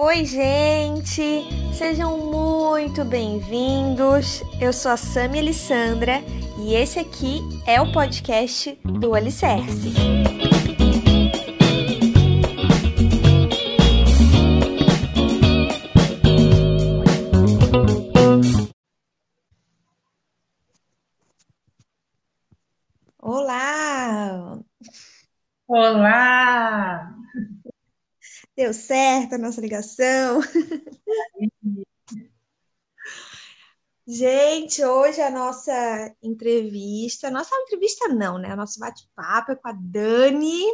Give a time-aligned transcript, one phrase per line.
[0.00, 1.42] Oi, gente!
[1.72, 4.44] Sejam muito bem-vindos.
[4.60, 6.22] Eu sou a Sami Alessandra
[6.56, 9.92] e esse aqui é o podcast do Alicerce.
[23.20, 24.60] Olá!
[25.66, 26.37] Olá!
[28.58, 30.40] Deu certo a nossa ligação.
[34.04, 38.52] Gente, hoje a nossa entrevista, nossa entrevista não, né?
[38.52, 40.64] O nosso bate-papo é com a Dani.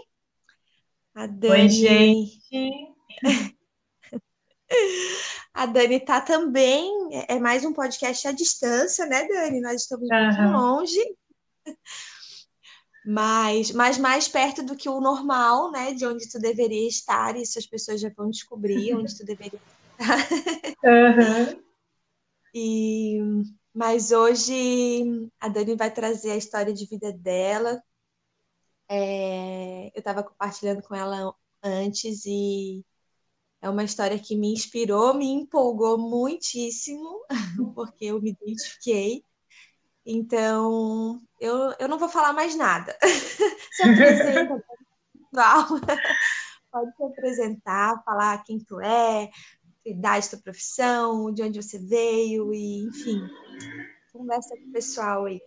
[1.15, 1.65] A Dani.
[1.65, 2.95] Oi, gente.
[5.53, 6.91] A Dani tá também,
[7.29, 9.61] é mais um podcast à distância, né, Dani?
[9.61, 10.53] Nós estamos muito uhum.
[10.53, 11.01] longe
[13.05, 15.93] mas, mas mais perto do que o normal, né?
[15.93, 19.75] De onde tu deveria estar, isso as pessoas já vão descobrir onde tu deveria estar.
[20.85, 21.63] Uhum.
[22.55, 23.19] e,
[23.73, 27.83] mas hoje a Dani vai trazer a história de vida dela.
[28.89, 32.85] É, eu estava compartilhando com ela antes e
[33.63, 37.25] é uma história que me inspirou, me empolgou muitíssimo,
[37.75, 39.25] porque eu me identifiquei.
[40.07, 42.97] Então, eu, eu não vou falar mais nada.
[43.73, 44.65] se apresenta,
[46.71, 49.31] pode se apresentar, falar quem tu é,
[49.85, 53.21] idade, tua profissão, de onde você veio, e enfim,
[54.13, 55.41] conversa com o pessoal aí.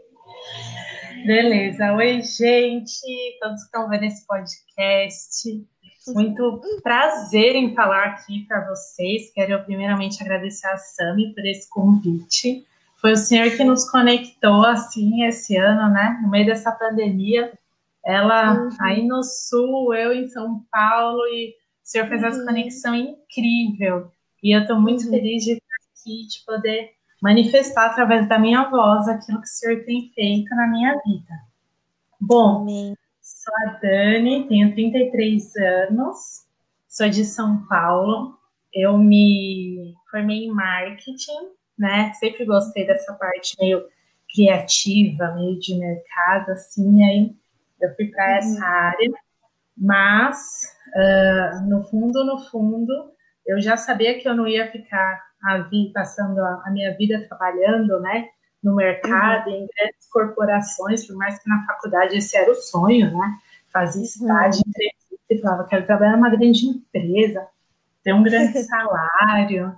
[1.25, 1.93] Beleza.
[1.93, 5.65] Oi, gente, todos que estão vendo esse podcast.
[6.09, 9.31] Muito prazer em falar aqui para vocês.
[9.33, 12.65] Quero primeiramente agradecer a Sami por esse convite.
[12.97, 16.19] Foi o senhor que nos conectou assim esse ano, né?
[16.21, 17.53] No meio dessa pandemia.
[18.03, 18.69] Ela uhum.
[18.81, 21.53] aí no sul, eu em São Paulo, e o
[21.83, 22.27] senhor fez uhum.
[22.27, 24.11] essa conexão incrível.
[24.41, 25.11] E eu estou muito uhum.
[25.11, 29.83] feliz de estar aqui, de poder manifestar através da minha voz aquilo que o senhor
[29.83, 31.33] tem feito na minha vida.
[32.19, 32.97] Bom, Amém.
[33.21, 35.55] sou a Dani, tenho 33
[35.89, 36.45] anos,
[36.87, 38.37] sou de São Paulo.
[38.73, 42.11] Eu me formei em marketing né?
[42.13, 43.85] Sempre gostei dessa parte meio
[44.33, 47.35] criativa, meio de mercado, assim, aí
[47.81, 48.37] eu fui para uhum.
[48.37, 49.11] essa área,
[49.77, 50.37] mas
[50.95, 53.11] uh, no fundo, no fundo,
[53.45, 57.25] eu já sabia que eu não ia ficar a vida, passando a, a, minha vida
[57.27, 58.29] trabalhando, né?
[58.61, 59.55] No mercado, uhum.
[59.55, 63.37] em grandes corporações, por mais que na faculdade esse era o sonho, né?
[63.71, 64.69] Fazia estágio, uhum.
[64.69, 67.47] entrevista e falava, quero trabalhar numa grande empresa,
[68.03, 69.75] ter um grande salário,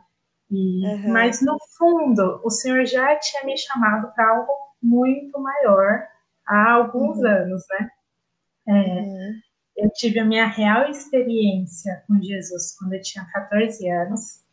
[0.52, 1.14] e, uhum.
[1.14, 4.52] Mas, no fundo, o Senhor já tinha me chamado para algo
[4.82, 6.08] muito maior
[6.46, 7.28] há alguns uhum.
[7.28, 7.90] anos, né?
[8.68, 9.40] É, uhum.
[9.78, 14.44] Eu tive a minha real experiência com Jesus quando eu tinha 14 anos.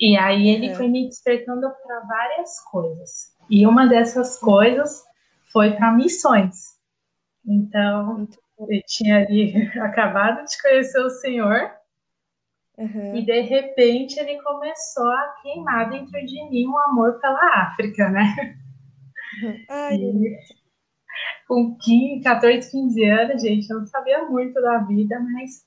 [0.00, 3.32] E aí ele foi me despertando para várias coisas.
[3.48, 5.04] E uma dessas coisas
[5.52, 6.74] foi para missões.
[7.46, 8.26] Então,
[8.58, 11.70] eu tinha ali acabado de conhecer o Senhor
[12.76, 13.16] Uhum.
[13.16, 18.56] E de repente ele começou a queimar dentro de mim um amor pela África, né?
[19.70, 20.38] Ai, e,
[21.46, 25.64] com 15, 14, 15 anos, gente, eu não sabia muito da vida, mas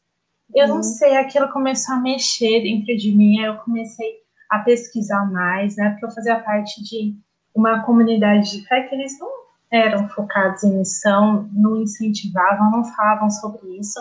[0.56, 0.84] eu não uhum.
[0.84, 4.08] sei, aquilo começou a mexer dentro de mim, aí eu comecei
[4.50, 5.90] a pesquisar mais, né?
[5.92, 7.16] Porque eu fazia parte de
[7.54, 9.30] uma comunidade de fé que eles não
[9.70, 14.00] eram focados em missão, não incentivavam, não falavam sobre isso.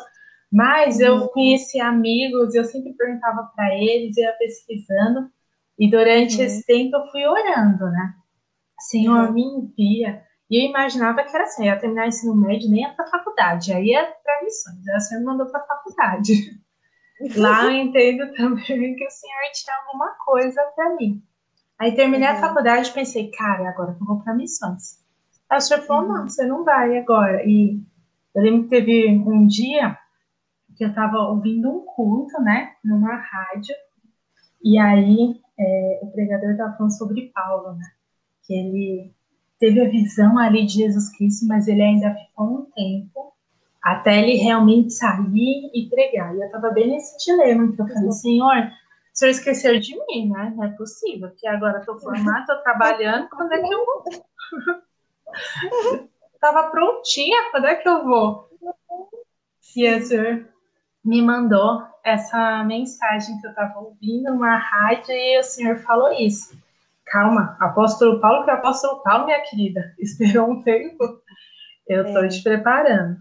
[0.53, 1.29] Mas eu uhum.
[1.29, 5.29] conheci amigos, eu sempre perguntava para eles, ia pesquisando,
[5.79, 6.45] e durante uhum.
[6.45, 8.15] esse tempo eu fui orando, né?
[8.79, 9.33] Senhor, uhum.
[9.33, 10.23] me envia.
[10.49, 13.73] E eu imaginava que era assim, eu ia terminar ensino médio, nem ia para faculdade,
[13.73, 16.33] aí ia para missões, aí o Senhor me mandou para faculdade.
[17.37, 21.23] Lá eu entendo também que o Senhor tinha alguma coisa para mim.
[21.79, 22.37] Aí terminei uhum.
[22.37, 25.05] a faculdade e pensei, cara, agora eu vou para missões.
[25.49, 26.17] Aí o Senhor falou, uhum.
[26.17, 27.43] não, você não vai agora.
[27.45, 27.81] E
[28.35, 29.99] eu lembro que teve um dia
[30.77, 33.75] que eu estava ouvindo um culto, né, numa rádio,
[34.63, 37.87] e aí é, o pregador estava falando sobre Paulo, né,
[38.45, 39.15] que ele
[39.59, 43.33] teve a visão ali de Jesus Cristo, mas ele ainda ficou um tempo
[43.83, 46.35] até ele realmente sair e pregar.
[46.35, 48.71] E eu estava bem nesse dilema, que eu falei, Senhor, o
[49.19, 50.53] senhor esqueceu de mim, né?
[50.57, 54.05] Não é possível, porque agora estou formada, estou trabalhando, quando é que eu vou?
[56.41, 58.51] Tava prontinha, quando é que eu vou?
[59.77, 60.49] E o senhor
[61.07, 66.57] me mandou essa mensagem que eu estava ouvindo numa rádio e o senhor falou isso.
[67.07, 71.05] Calma, apóstolo Paulo, que é apóstolo Paulo, minha querida, esperou um tempo,
[71.89, 72.29] eu estou é.
[72.29, 73.17] te preparando.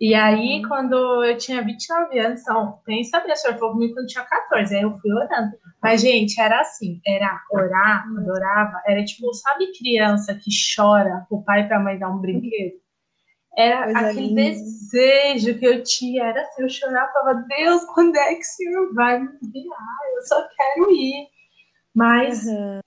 [0.00, 0.68] E aí, uhum.
[0.68, 4.24] quando eu tinha 29 anos, então, pensa bem, o senhor falou comigo quando eu tinha
[4.24, 5.56] 14, aí eu fui orando.
[5.80, 11.68] Mas, gente, era assim, era orar, adorava, era tipo, sabe criança que chora o pai
[11.68, 12.83] para a mãe dar um brinquedo?
[13.56, 14.42] Era Coisa aquele linda.
[14.42, 18.94] desejo que eu tinha, era assim, eu chorava, falava, Deus, quando é que o Senhor
[18.94, 19.78] vai me enviar?
[20.16, 21.28] Eu só quero ir.
[21.94, 22.80] Mas uhum.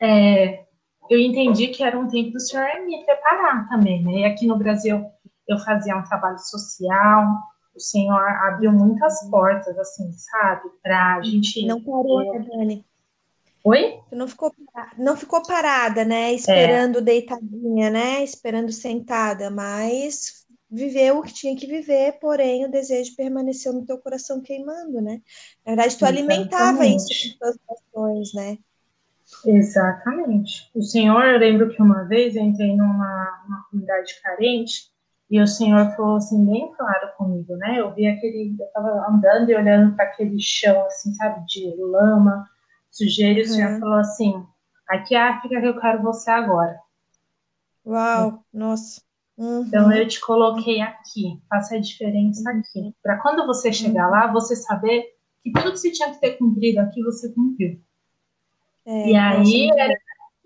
[0.00, 0.64] é,
[1.10, 4.12] eu entendi que era um tempo do Senhor me preparar também, né?
[4.20, 5.04] E aqui no Brasil
[5.48, 7.26] eu fazia um trabalho social,
[7.74, 10.70] o Senhor abriu muitas portas, assim, sabe?
[10.82, 11.66] Pra gente...
[11.66, 12.84] Não parou, né, Dani?
[13.64, 14.00] Oi?
[14.10, 14.52] Tu não ficou,
[14.98, 16.32] não ficou parada, né?
[16.32, 17.02] Esperando é.
[17.02, 18.24] deitadinha, né?
[18.24, 23.98] Esperando sentada, mas viveu o que tinha que viver, porém o desejo permaneceu no teu
[23.98, 25.20] coração queimando, né?
[25.64, 26.18] Na verdade, tu Exatamente.
[26.18, 28.58] alimentava isso com tuas ações, né?
[29.46, 30.70] Exatamente.
[30.74, 34.90] O Senhor, eu lembro que uma vez eu entrei numa, numa comunidade carente
[35.30, 37.78] e o Senhor falou assim, bem claro comigo, né?
[37.78, 42.46] Eu vi aquele, eu tava andando e olhando para aquele chão, assim, sabe, de lama,
[42.92, 43.80] sujeira, e o Senhor uhum.
[43.80, 44.46] falou assim:
[44.88, 46.78] aqui é a África que eu quero você agora.
[47.84, 49.00] Uau, nossa.
[49.36, 49.64] Uhum.
[49.66, 52.58] Então eu te coloquei aqui, faça a diferença uhum.
[52.58, 52.94] aqui.
[53.02, 55.04] Para quando você chegar lá, você saber
[55.42, 57.80] que tudo que você tinha que ter cumprido aqui, você cumpriu.
[58.86, 59.94] É, e aí era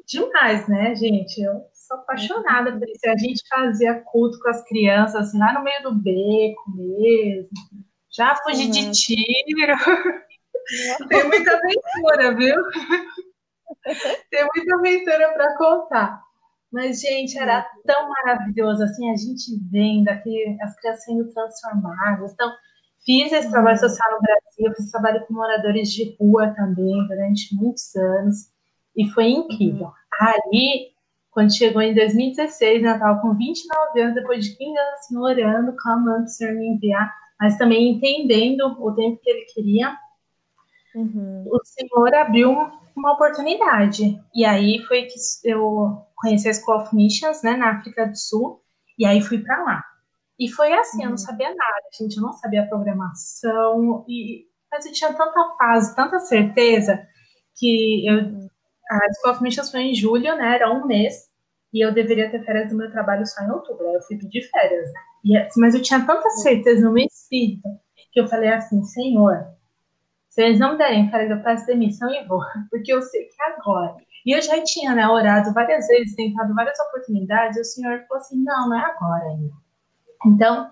[0.07, 1.41] demais, né, gente?
[1.41, 3.09] Eu sou apaixonada por isso.
[3.09, 7.51] A gente fazia culto com as crianças, assim, lá no meio do beco mesmo.
[8.11, 9.75] Já fugi de tiro.
[11.09, 12.57] Tem muita aventura, viu?
[14.31, 16.27] Tem muita aventura para contar.
[16.73, 22.33] Mas, gente, era tão maravilhoso, assim, a gente vendo aqui as crianças sendo transformadas.
[22.33, 22.53] Então,
[23.05, 23.89] fiz esse trabalho uhum.
[23.89, 28.51] social no Brasil, fiz trabalho com moradores de rua também durante muitos anos,
[28.97, 29.87] e foi incrível.
[29.87, 29.93] Uhum.
[30.21, 30.91] Aí,
[31.31, 35.17] quando chegou em 2016, né, eu estava com 29 anos, depois de 15 anos assim,
[35.17, 39.97] orando, clamando o Senhor me enviar, mas também entendendo o tempo que Ele queria
[40.97, 41.45] Uhum.
[41.51, 42.51] O Senhor abriu
[42.97, 44.19] uma oportunidade.
[44.35, 48.63] E aí foi que eu conheci a School of Missions, né, na África do Sul,
[48.99, 49.85] e aí fui para lá.
[50.39, 51.03] E foi assim, uhum.
[51.03, 51.19] eu não uhum.
[51.19, 57.07] sabia nada, gente, eu não sabia programação, e, mas eu tinha tanta paz, tanta certeza,
[57.59, 58.49] que eu, uhum.
[58.91, 61.27] a School of Missions foi em julho, né, era um mês,
[61.73, 64.43] e eu deveria ter férias do meu trabalho só em outubro, aí eu fui pedir
[64.51, 66.37] férias, né, e, mas eu tinha tanta uhum.
[66.37, 67.69] certeza no meu espírito,
[68.13, 69.47] que eu falei assim, Senhor,
[70.37, 73.43] se eles não me derem férias, eu peço demissão e vou, porque eu sei que
[73.43, 73.97] é agora.
[74.27, 78.21] E eu já tinha né, orado várias vezes, tentado várias oportunidades, e o Senhor falou
[78.21, 79.55] assim: não, não é agora ainda.
[80.27, 80.71] Então,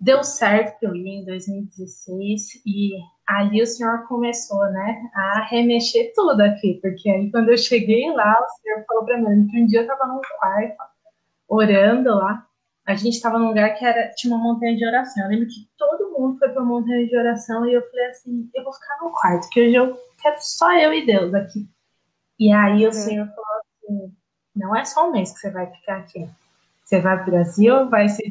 [0.00, 2.92] deu certo que eu ia em 2016 e
[3.26, 8.32] ali o Senhor começou, né, a remexer tudo aqui, porque aí quando eu cheguei lá,
[8.32, 10.76] o Senhor falou para mim que um dia eu estava num quarto
[11.48, 12.46] orando lá,
[12.90, 15.22] a gente estava num lugar que era, tinha uma montanha de oração.
[15.22, 18.50] Eu lembro que todo mundo foi para a montanha de oração e eu falei assim:
[18.54, 21.68] eu vou ficar no quarto, que hoje eu quero só eu e Deus aqui.
[22.38, 22.90] E aí uhum.
[22.90, 24.16] o Senhor falou assim:
[24.56, 26.28] não é só um mês que você vai ficar aqui.
[26.84, 28.28] Você vai para o Brasil, vai ser.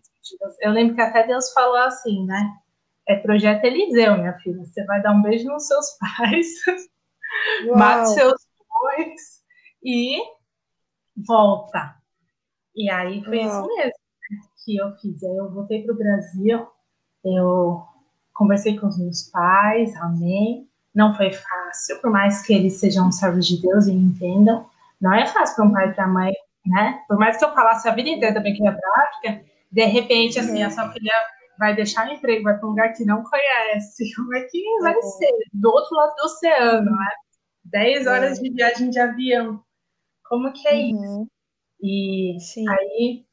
[0.60, 2.54] Eu lembro que até Deus falou assim, né?
[3.08, 4.64] É projeto Eliseu, minha filha.
[4.64, 6.48] Você vai dar um beijo nos seus pais,
[7.76, 9.44] mata seus pais
[9.82, 10.22] e
[11.16, 11.96] volta.
[12.76, 13.48] E aí foi Uau.
[13.48, 13.99] isso mesmo
[14.70, 15.24] que eu fiz?
[15.24, 16.68] Eu voltei para o Brasil,
[17.26, 17.82] eu
[18.34, 20.68] conversei com os meus pais, amém.
[20.94, 24.66] Não foi fácil, por mais que eles sejam servos de Deus e entendam.
[25.02, 26.34] Não é fácil para um pai e para a mãe,
[26.66, 27.04] né?
[27.08, 30.40] Por mais que eu falasse a vida inteira também que ia para África, de repente,
[30.40, 31.14] assim, a sua filha
[31.58, 34.04] vai deixar o emprego, vai para um lugar que não conhece.
[34.16, 35.02] Como é que vai uhum.
[35.02, 35.32] ser?
[35.54, 37.10] Do outro lado do oceano, né?
[37.64, 39.62] Dez horas de viagem de avião.
[40.28, 41.04] Como que é uhum.
[41.04, 41.28] isso?
[41.82, 42.66] E Sim.
[42.68, 43.29] aí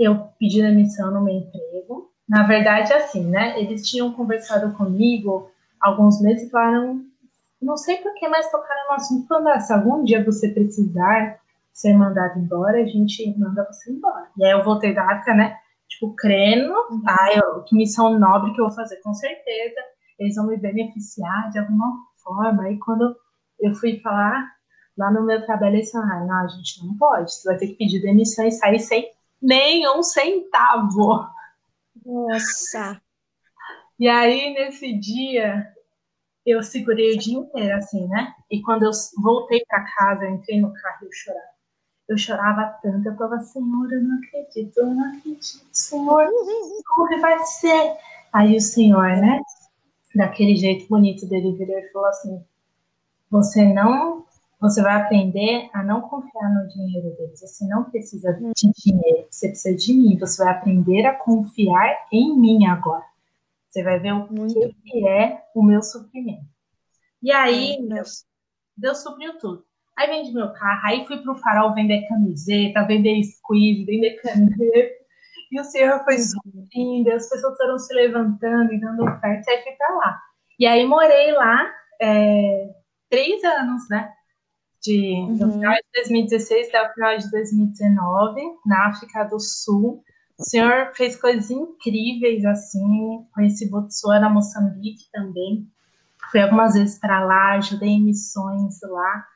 [0.00, 2.10] eu pedi demissão no meu emprego.
[2.28, 3.60] Na verdade, assim, né?
[3.60, 7.04] Eles tinham conversado comigo alguns meses e falaram,
[7.60, 11.38] não sei por que, mas tocaram no assunto, falando, ah, se algum dia você precisar
[11.72, 14.28] ser mandado embora, a gente manda você embora.
[14.36, 15.56] E aí eu voltei da África, né?
[15.88, 17.02] Tipo, crendo, uhum.
[17.06, 19.80] ah, eu, que missão nobre que eu vou fazer, com certeza.
[20.18, 21.92] Eles vão me beneficiar de alguma
[22.22, 22.64] forma.
[22.64, 23.14] Aí quando
[23.58, 24.50] eu fui falar
[24.96, 27.68] lá no meu trabalho, eles falaram, ah, não, a gente não pode, você vai ter
[27.68, 29.10] que pedir demissão e sair sem
[29.40, 31.26] nem um centavo.
[32.04, 33.00] Nossa!
[33.98, 35.66] E aí, nesse dia,
[36.44, 38.34] eu segurei o dia inteiro, assim, né?
[38.50, 38.90] E quando eu
[39.22, 41.50] voltei para casa, eu entrei no carro e eu chorava.
[42.08, 46.26] Eu chorava tanto, eu falava, Senhor, eu não acredito, eu não acredito, Senhor,
[46.84, 47.96] como que vai ser?
[48.32, 49.40] Aí o Senhor, né,
[50.16, 52.44] daquele jeito bonito dele virou e falou assim,
[53.30, 54.24] você não
[54.60, 57.40] você vai aprender a não confiar no dinheiro deles.
[57.40, 60.18] Você não precisa de dinheiro, você precisa de mim.
[60.18, 63.04] Você vai aprender a confiar em mim agora.
[63.70, 64.26] Você vai ver o
[64.84, 66.44] que é o meu sofrimento.
[67.22, 68.26] E aí, Deus,
[68.76, 69.64] Deus supriu tudo.
[69.96, 75.00] Aí vendi meu carro, aí fui pro farol vender camiseta, vender squeeze, vender caneta.
[75.52, 79.62] E o Senhor foi subindo, as pessoas foram se levantando e dando oferta, e aí
[79.62, 80.22] fui pra lá.
[80.58, 82.70] E aí morei lá é,
[83.10, 84.12] três anos, né?
[84.82, 85.36] De, uhum.
[85.36, 90.02] Do final de 2016 até o final de 2019, na África do Sul.
[90.38, 93.26] O senhor fez coisas incríveis, assim.
[93.34, 95.66] Conheci Botsuana, Moçambique também.
[96.30, 99.26] Fui algumas vezes para lá, ajudei em missões lá.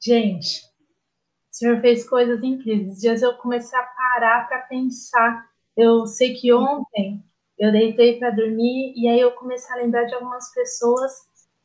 [0.00, 3.00] Gente, o senhor fez coisas incríveis.
[3.00, 5.46] Dias eu comecei a parar para pensar.
[5.76, 7.24] Eu sei que ontem
[7.58, 11.12] eu deitei para dormir e aí eu comecei a lembrar de algumas pessoas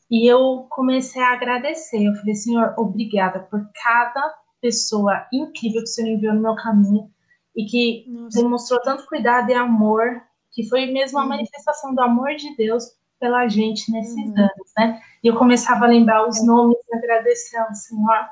[0.09, 2.03] e eu comecei a agradecer.
[2.03, 7.09] Eu falei, Senhor, obrigada por cada pessoa incrível que o Senhor enviou no meu caminho
[7.55, 8.41] e que Nossa.
[8.41, 12.83] demonstrou tanto cuidado e amor, que foi mesmo a manifestação do amor de Deus
[13.19, 14.37] pela gente nesses uhum.
[14.37, 15.01] anos, né?
[15.23, 18.29] E eu começava a lembrar os nomes e agradecer ao Senhor.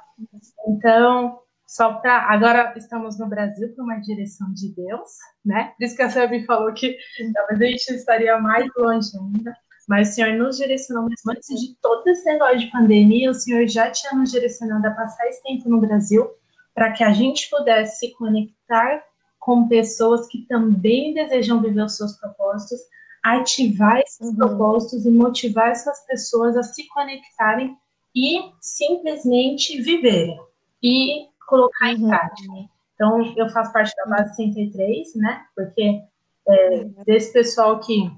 [0.67, 2.31] Então, só para.
[2.31, 5.11] Agora estamos no Brasil por uma direção de Deus,
[5.43, 5.73] né?
[5.77, 6.97] Por isso que a Sebe falou que
[7.33, 9.53] talvez a gente estaria mais longe ainda.
[9.87, 13.65] Mas o Senhor nos direcionou mesmo antes de todo esse negócio de pandemia, o Senhor
[13.67, 16.29] já tinha nos direcionado a passar esse tempo no Brasil
[16.75, 19.01] para que a gente pudesse se conectar
[19.39, 22.79] com pessoas que também desejam viver os seus propósitos,
[23.23, 24.35] ativar esses uhum.
[24.35, 27.75] propósitos e motivar essas pessoas a se conectarem
[28.13, 30.37] e simplesmente viverem
[30.83, 31.93] e colocar uhum.
[31.93, 32.53] em prática.
[32.93, 35.45] Então, eu faço parte da base 103, né?
[35.55, 36.01] Porque
[36.47, 36.93] é, uhum.
[37.05, 38.11] desse pessoal que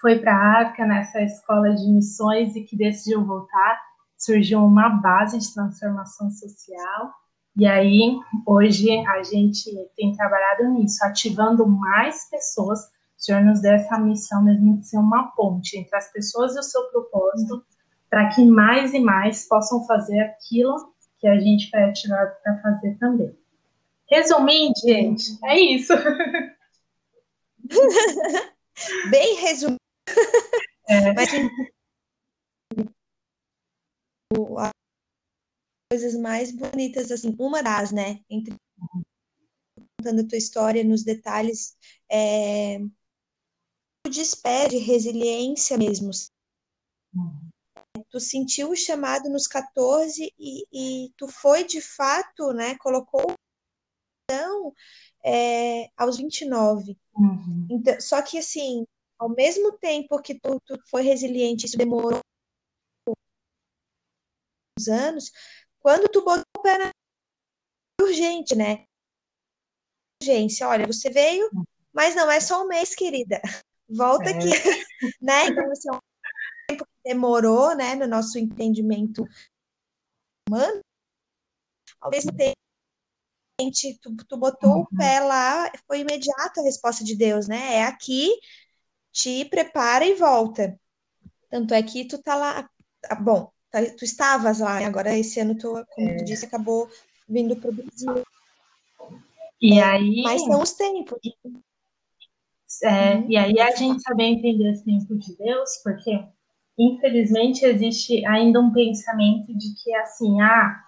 [0.00, 3.80] foi para a África nessa escola de missões e que decidiu voltar,
[4.16, 7.12] surgiu uma base de transformação social.
[7.56, 8.16] E aí,
[8.46, 12.80] hoje, a gente tem trabalhado nisso, ativando mais pessoas.
[12.80, 16.60] O Senhor nos deu essa missão mesmo de ser uma ponte entre as pessoas e
[16.60, 17.62] o seu propósito,
[18.08, 22.96] para que mais e mais possam fazer aquilo que a gente foi ativado para fazer
[22.98, 23.36] também.
[24.10, 25.92] Resumindo, gente, é isso.
[29.10, 29.79] Bem resumido.
[30.90, 31.12] É.
[31.14, 31.28] Mas
[34.58, 34.70] as
[35.92, 38.20] coisas mais bonitas, assim, uma das, né?
[38.28, 38.54] Entre
[39.96, 41.76] contando a tua história nos detalhes,
[42.10, 42.78] é,
[44.08, 46.10] de espera, de resiliência mesmo.
[47.14, 47.50] Uhum.
[48.10, 52.76] Tu sentiu o chamado nos 14 e, e tu foi de fato, né?
[52.78, 53.34] Colocou
[54.24, 54.72] então,
[55.24, 56.96] é, aos 29.
[57.14, 57.66] Uhum.
[57.70, 58.86] Então, só que assim,
[59.20, 62.20] ao mesmo tempo que tu, tu foi resiliente, isso demorou
[64.78, 65.30] uns anos,
[65.78, 66.90] quando tu botou o pé na
[68.00, 68.86] urgente, né?
[70.22, 71.50] Urgência, olha, você veio,
[71.92, 73.42] mas não é só um mês, querida.
[73.86, 74.32] Volta é.
[74.32, 74.48] aqui,
[75.20, 75.48] né?
[75.48, 75.98] Então, assim, é um
[76.66, 79.22] tempo que demorou, né, no nosso entendimento
[80.48, 80.80] humano,
[82.00, 82.58] ao mesmo tempo
[84.00, 84.80] tu, tu botou uhum.
[84.80, 87.76] o pé lá, foi imediato a resposta de Deus, né?
[87.76, 88.30] É aqui,
[89.12, 90.78] te prepara e volta.
[91.50, 92.70] Tanto é que tu tá lá,
[93.08, 96.16] ah, bom, tá, tu estavas lá, agora esse ano tu, como é.
[96.16, 96.88] tu disse, acabou
[97.28, 98.24] vindo para o Brasil.
[99.60, 100.22] E é, aí.
[100.22, 101.18] Mas são os tempos.
[102.82, 103.26] É, uhum.
[103.28, 106.24] E aí a gente saber entender esse tempo de Deus, porque
[106.78, 110.80] infelizmente existe ainda um pensamento de que assim, ah,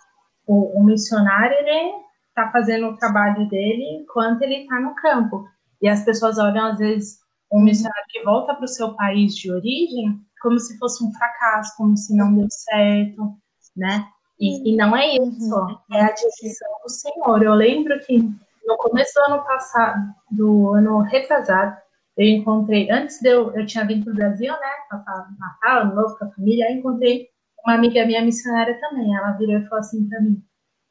[0.46, 5.46] o, o missionário ele está fazendo o trabalho dele enquanto ele está no campo.
[5.80, 7.21] E as pessoas olham às vezes
[7.52, 11.76] um missionário que volta para o seu país de origem como se fosse um fracasso,
[11.76, 13.36] como se não deu certo,
[13.76, 14.08] né?
[14.40, 15.78] E, e não é isso, uhum.
[15.92, 17.42] é a direção do Senhor.
[17.42, 18.18] Eu lembro que
[18.66, 21.76] no começo do ano passado, do ano retrasado,
[22.16, 25.94] eu encontrei, antes de eu, eu tinha vindo para o Brasil, né, passar Natal, Ano
[25.94, 27.28] Novo com a família, aí encontrei
[27.64, 29.14] uma amiga minha missionária também.
[29.14, 30.42] Ela virou e falou assim para mim: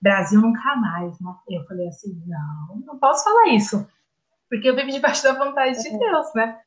[0.01, 1.31] Brasil nunca mais, né?
[1.49, 3.85] Eu falei assim: não, não posso falar isso
[4.51, 5.97] porque eu vivo debaixo da vontade de é.
[5.97, 6.59] Deus, né?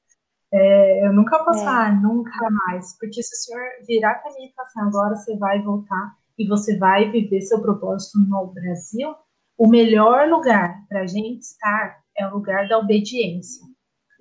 [0.50, 1.64] É, eu nunca posso é.
[1.64, 5.36] falar nunca mais, porque se o Senhor virar para mim e falar assim, agora você
[5.36, 9.14] vai voltar e você vai viver seu propósito no Brasil,
[9.58, 13.66] o melhor lugar para a gente estar é o lugar da obediência.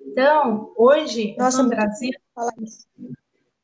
[0.00, 2.10] Então, hoje, Nossa, no Brasil,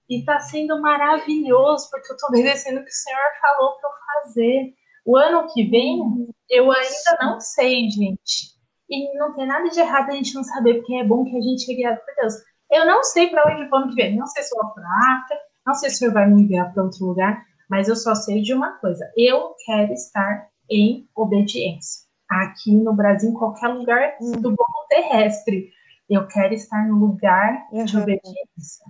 [0.09, 4.25] e está sendo maravilhoso, porque eu estou obedecendo o que o Senhor falou para eu
[4.25, 4.75] fazer.
[5.05, 6.01] O ano que vem,
[6.49, 8.60] eu ainda não sei, gente.
[8.91, 11.41] E não tem nada de errado a gente não saber, porque é bom que a
[11.41, 12.35] gente é guiado por Deus.
[12.71, 15.41] Eu não sei para onde vamos ver, não sei se eu vou para a África,
[15.67, 18.43] não sei se o Senhor vai me enviar para outro lugar, Mas eu só sei
[18.43, 22.09] de uma coisa: eu quero estar em obediência.
[22.29, 24.33] Aqui no Brasil, em qualquer lugar hum.
[24.33, 25.73] do globo terrestre.
[26.09, 27.85] Eu quero estar no lugar uhum.
[27.85, 28.85] de obediência.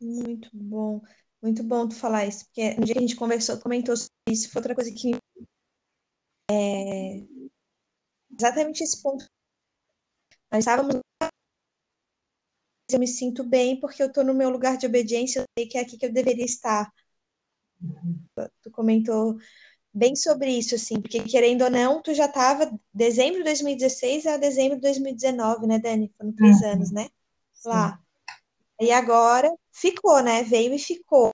[0.00, 1.00] Muito bom.
[1.40, 4.50] Muito bom tu falar isso, porque no dia que a gente conversou, comentou sobre isso,
[4.50, 5.12] foi outra coisa que
[6.50, 7.24] é
[8.38, 9.24] exatamente esse ponto.
[10.50, 11.00] Nós estávamos
[12.94, 15.78] eu me sinto bem porque eu estou no meu lugar de obediência, eu sei que
[15.78, 16.92] é aqui que eu deveria estar.
[18.62, 19.38] Tu comentou
[19.92, 24.36] bem sobre isso, assim, porque querendo ou não, tu já estava dezembro de 2016 a
[24.36, 26.12] dezembro de 2019, né, Dani?
[26.16, 26.68] Foram três uhum.
[26.70, 27.08] anos, né?
[27.64, 28.00] Lá.
[28.80, 30.42] E agora ficou, né?
[30.42, 31.30] Veio e ficou.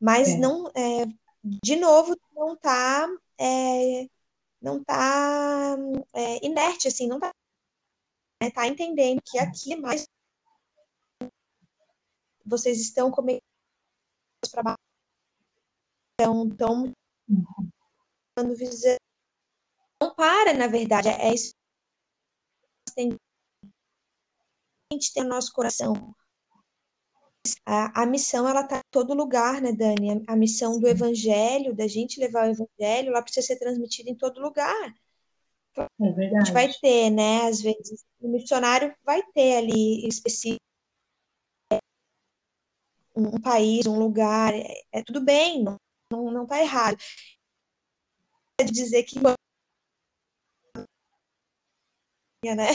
[0.00, 0.36] Mas é.
[0.36, 1.06] não, é,
[1.42, 4.08] de novo, não tá, é,
[4.60, 5.76] não tá
[6.14, 7.30] é, inerte, assim, não tá,
[8.42, 10.06] né, tá entendendo que aqui é mais
[12.44, 13.42] vocês estão começando
[14.52, 14.76] para
[16.18, 16.92] então, estão
[18.36, 18.96] dando visão.
[20.00, 21.52] Não para, na verdade, é isso
[22.94, 26.14] que a gente tem no nosso coração.
[27.64, 30.24] A, a missão, ela está em todo lugar, né, Dani?
[30.26, 34.14] A, a missão do evangelho, da gente levar o evangelho, ela precisa ser transmitida em
[34.14, 34.94] todo lugar.
[36.00, 36.36] É verdade.
[36.36, 40.60] A gente vai ter, né, às vezes, o missionário vai ter ali específico
[43.14, 45.76] um, país, um lugar, é, é tudo bem, não,
[46.12, 46.98] não, não tá errado.
[48.60, 49.18] De dizer que
[52.54, 52.68] né?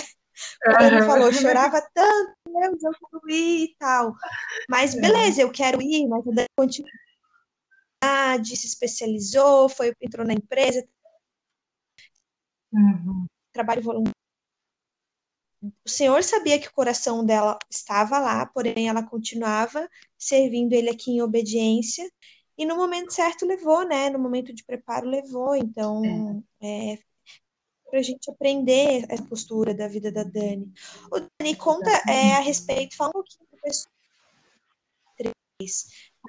[0.63, 4.15] Quando ele falou, chorava tanto, Deus, eu quero ir e tal.
[4.69, 6.95] Mas beleza, eu quero ir, mas a continuidade,
[8.55, 10.87] se especializou, foi, entrou na empresa,
[12.73, 13.25] uhum.
[13.53, 14.15] trabalho voluntário.
[15.85, 21.11] O Senhor sabia que o coração dela estava lá, porém ela continuava servindo ele aqui
[21.11, 22.09] em obediência.
[22.57, 24.09] E no momento certo levou, né?
[24.09, 25.55] No momento de preparo levou.
[25.55, 26.99] Então, é, é
[27.91, 30.71] para a gente aprender a postura da vida da Dani.
[31.11, 33.91] O Dani, conta é, a respeito, fala um pouquinho para pessoa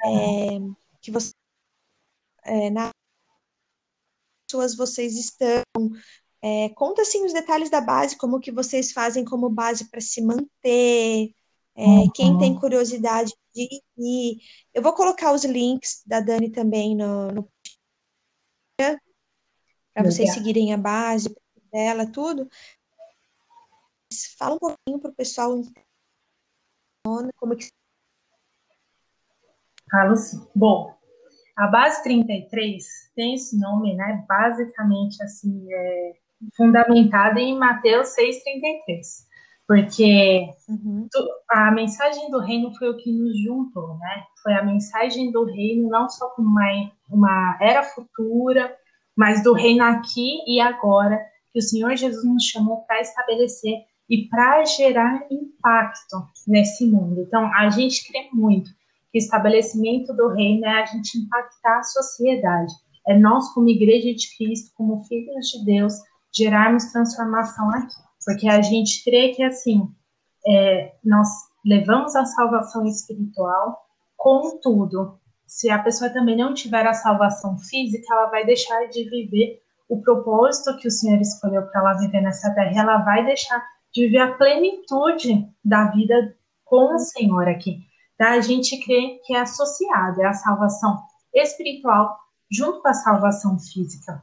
[0.04, 0.58] é,
[1.00, 1.32] que você
[2.44, 2.90] é, nas
[4.46, 5.62] pessoas vocês estão.
[6.44, 10.20] É, conta assim os detalhes da base, como que vocês fazem como base para se
[10.20, 11.32] manter.
[11.74, 12.10] É, uhum.
[12.10, 14.38] Quem tem curiosidade de ir,
[14.74, 17.48] eu vou colocar os links da Dani também no, no
[19.94, 21.34] para vocês seguirem a base,
[21.72, 22.48] dela, tudo.
[24.38, 25.62] Fala um pouquinho para o pessoal
[27.36, 27.68] como que.
[29.90, 30.46] Falo sim.
[30.54, 30.94] Bom,
[31.56, 34.24] a base 33 tem esse nome, né?
[34.28, 36.12] Basicamente, assim, é
[36.56, 39.30] fundamentada em Mateus 6,33.
[39.66, 41.08] Porque uhum.
[41.48, 44.24] a mensagem do reino foi o que nos juntou, né?
[44.42, 48.76] Foi a mensagem do reino, não só como uma, uma era futura,
[49.16, 54.28] mas do reino aqui e agora, que o Senhor Jesus nos chamou para estabelecer e
[54.28, 57.20] para gerar impacto nesse mundo.
[57.20, 58.70] Então, a gente crê muito
[59.10, 62.72] que o estabelecimento do reino é a gente impactar a sociedade.
[63.06, 65.94] É nós, como igreja de Cristo, como filhos de Deus,
[66.34, 67.94] gerarmos transformação aqui.
[68.24, 69.88] Porque a gente crê que, assim,
[70.46, 71.28] é, nós
[71.64, 73.78] levamos a salvação espiritual,
[74.16, 79.61] contudo, se a pessoa também não tiver a salvação física, ela vai deixar de viver
[79.92, 84.06] o propósito que o Senhor escolheu para ela viver nessa terra, ela vai deixar de
[84.06, 87.80] viver a plenitude da vida com o Senhor aqui.
[88.16, 88.30] Tá?
[88.30, 90.98] A gente crê que é associado, é a salvação
[91.34, 92.16] espiritual
[92.50, 94.22] junto com a salvação física.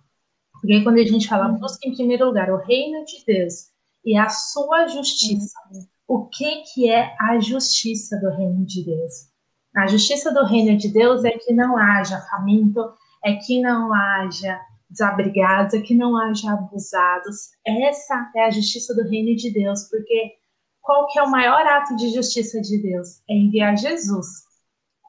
[0.54, 1.60] Porque quando a gente fala, uhum.
[1.60, 3.70] busca em primeiro lugar o reino de Deus
[4.04, 5.86] e a sua justiça, uhum.
[6.08, 9.30] o que, que é a justiça do reino de Deus?
[9.76, 12.92] A justiça do reino de Deus é que não haja faminto,
[13.24, 17.52] é que não haja desabrigados, é que não haja abusados.
[17.66, 20.34] Essa é a justiça do reino de Deus, porque
[20.82, 23.22] qual que é o maior ato de justiça de Deus?
[23.30, 24.28] É enviar Jesus,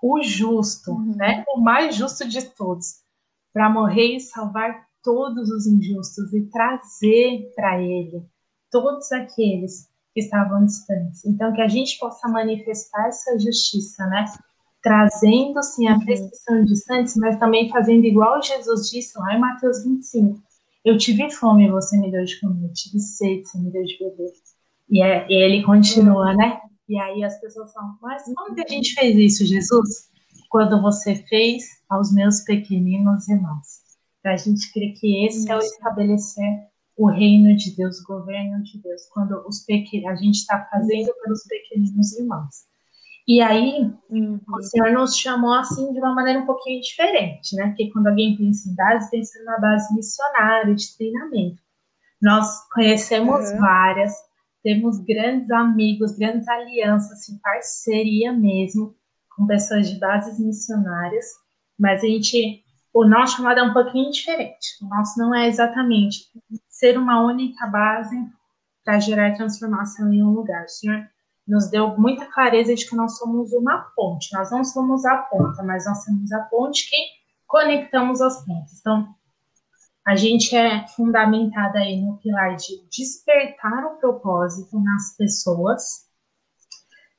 [0.02, 1.16] o justo, uhum.
[1.16, 1.44] né?
[1.54, 3.02] O mais justo de todos,
[3.52, 8.22] para morrer e salvar todos os injustos e trazer para ele
[8.70, 11.24] todos aqueles que estavam distantes.
[11.24, 14.26] Então que a gente possa manifestar essa justiça, né?
[14.82, 19.84] Trazendo sim a prescrição de santos, mas também fazendo igual Jesus disse lá em Mateus
[19.84, 20.40] 25.
[20.84, 23.84] Eu tive fome e você me deu de comer, eu tive sede, você me deu
[23.84, 24.32] de beber.
[24.88, 26.60] E, é, e ele continua, né?
[26.88, 30.08] E aí as pessoas falam, mas como que a gente fez isso, Jesus?
[30.48, 33.90] Quando você fez aos meus pequeninos irmãos.
[34.18, 38.62] Então, a gente crê que esse é o estabelecer o reino de Deus, o governo
[38.62, 42.69] de Deus, quando os pequenos, a gente está fazendo pelos pequeninos irmãos.
[43.30, 44.40] E aí, uhum.
[44.48, 47.68] o Senhor nos chamou assim de uma maneira um pouquinho diferente, né?
[47.68, 51.62] Porque quando alguém pensa em base, pensa numa base missionária, de treinamento.
[52.20, 53.60] Nós conhecemos uhum.
[53.60, 54.12] várias,
[54.64, 58.96] temos grandes amigos, grandes alianças, assim, parceria mesmo,
[59.36, 61.26] com pessoas de bases missionárias,
[61.78, 64.76] mas a gente, o nosso chamado é um pouquinho diferente.
[64.82, 66.24] O nosso não é exatamente
[66.68, 68.16] ser uma única base
[68.84, 70.64] para gerar transformação em um lugar.
[70.64, 71.08] O Senhor
[71.46, 74.32] nos deu muita clareza de que nós somos uma ponte.
[74.32, 76.96] Nós não somos a ponta, mas nós somos a ponte que
[77.46, 78.78] conectamos as pontes.
[78.80, 79.14] Então,
[80.06, 86.08] a gente é fundamentada aí no pilar de despertar o propósito nas pessoas,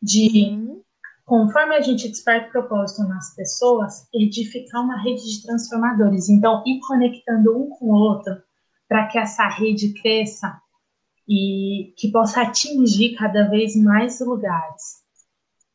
[0.01, 0.81] de uhum.
[1.25, 6.29] conforme a gente desperta o propósito nas pessoas, edificar uma rede de transformadores.
[6.29, 8.41] Então, ir conectando um com o outro
[8.87, 10.60] para que essa rede cresça
[11.33, 15.01] e que possa atingir cada vez mais lugares.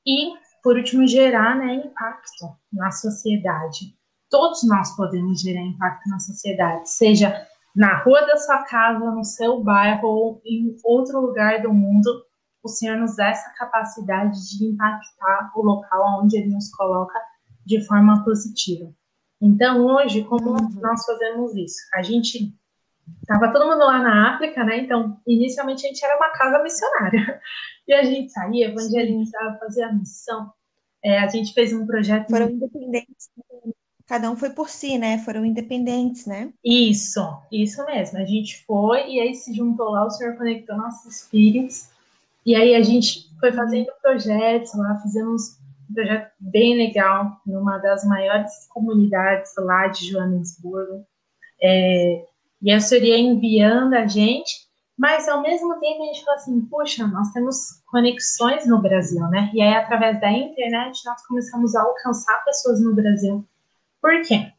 [0.06, 3.96] E, por último, gerar né, impacto na sociedade.
[4.28, 9.64] Todos nós podemos gerar impacto na sociedade, seja na rua da sua casa, no seu
[9.64, 12.10] bairro ou em outro lugar do mundo.
[12.62, 17.18] O Senhor nos dá essa capacidade de impactar o local onde Ele nos coloca
[17.64, 18.92] de forma positiva.
[19.40, 20.68] Então, hoje, como uhum.
[20.82, 21.78] nós fazemos isso?
[21.94, 22.54] A gente
[23.26, 24.78] Tava todo mundo lá na África, né?
[24.78, 27.40] Então, inicialmente a gente era uma casa missionária.
[27.88, 30.50] E a gente saía, evangelizava, fazia a missão.
[31.04, 32.28] É, a gente fez um projeto.
[32.28, 33.30] Foram independentes.
[34.08, 35.18] Cada um foi por si, né?
[35.18, 36.52] Foram independentes, né?
[36.64, 37.20] Isso,
[37.52, 38.18] isso mesmo.
[38.18, 41.88] A gente foi e aí se juntou lá, o Senhor conectou nossos espíritos.
[42.44, 45.58] E aí a gente foi fazendo projetos lá, fizemos
[45.90, 51.04] um projeto bem legal numa das maiores comunidades lá de Joanesburgo.
[51.62, 52.24] É,
[52.62, 54.66] e a senhoria enviando a gente,
[54.96, 59.50] mas ao mesmo tempo a gente fala assim, puxa, nós temos conexões no Brasil, né?
[59.52, 63.44] E aí, através da internet, nós começamos a alcançar pessoas no Brasil.
[64.00, 64.52] Por quê?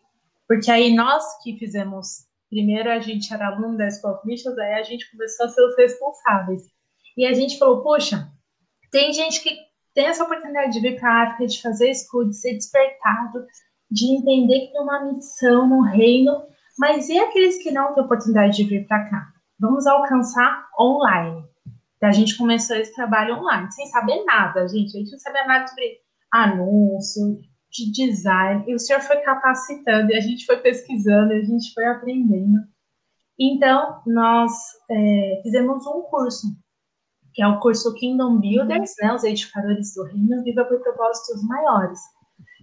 [0.48, 4.84] Porque aí nós que fizemos, primeiro a gente era aluno da Escola Missions, aí a
[4.84, 6.64] gente começou a ser os responsáveis.
[7.18, 8.32] E a gente falou, poxa,
[8.92, 9.58] tem gente que
[9.94, 13.46] tem essa oportunidade de vir para a África, de fazer escudo, de ser despertado,
[13.90, 16.44] de entender que tem uma missão no reino
[16.78, 19.28] mas e aqueles que não têm oportunidade de vir para cá?
[19.60, 21.44] Vamos alcançar online.
[22.02, 24.96] A gente começou esse trabalho online, sem saber nada, gente.
[24.96, 25.98] A gente não sabia nada sobre
[26.32, 27.40] anúncio,
[27.72, 28.64] de design.
[28.68, 32.60] E o senhor foi capacitando, e a gente foi pesquisando, e a gente foi aprendendo.
[33.40, 34.52] Então, nós
[34.90, 36.48] é, fizemos um curso,
[37.34, 42.00] que é o curso Kingdom Builders, né, os edificadores do reino, Viva por Propósitos Maiores.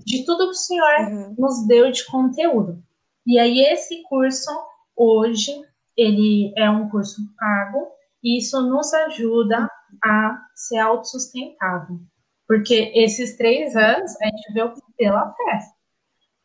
[0.05, 1.35] De tudo que o senhor uhum.
[1.39, 2.83] nos deu de conteúdo.
[3.27, 4.51] E aí esse curso
[4.97, 5.51] hoje
[5.97, 7.89] ele é um curso pago
[8.23, 9.69] e isso nos ajuda
[10.03, 12.01] a ser autossustentável.
[12.47, 15.61] Porque esses três anos a gente veio pela fé.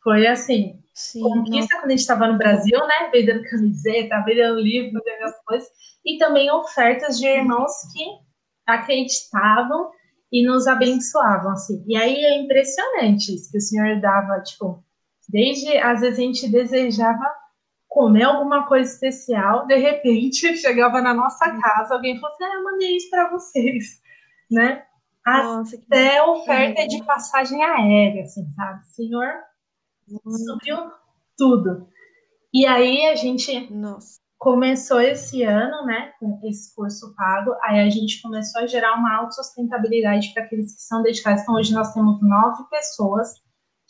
[0.02, 3.10] Foi assim, Sim, conquista quando a gente estava no Brasil, né?
[3.12, 5.68] Vendendo camiseta, vendendo livro, vendendo as coisas.
[6.04, 8.04] E também ofertas de irmãos que
[8.66, 9.90] acreditavam
[10.32, 11.84] e nos abençoavam, assim.
[11.86, 14.84] E aí é impressionante isso, que o Senhor dava, tipo,
[15.30, 17.24] Desde, às vezes, a gente desejava
[17.88, 22.64] comer alguma coisa especial, de repente chegava na nossa casa, alguém falou assim: ah, eu
[22.64, 24.00] mandei isso para vocês,
[24.50, 24.84] né?
[25.26, 28.86] Nossa, Até oferta de passagem aérea, assim, sabe?
[28.86, 29.32] Senhor
[30.46, 30.76] subiu
[31.36, 31.86] tudo.
[32.52, 34.18] E aí a gente Nossa.
[34.38, 39.14] começou esse ano, né, com esse curso pago, aí a gente começou a gerar uma
[39.18, 41.42] autossustentabilidade para aqueles que são dedicados.
[41.42, 43.34] Então hoje nós temos nove pessoas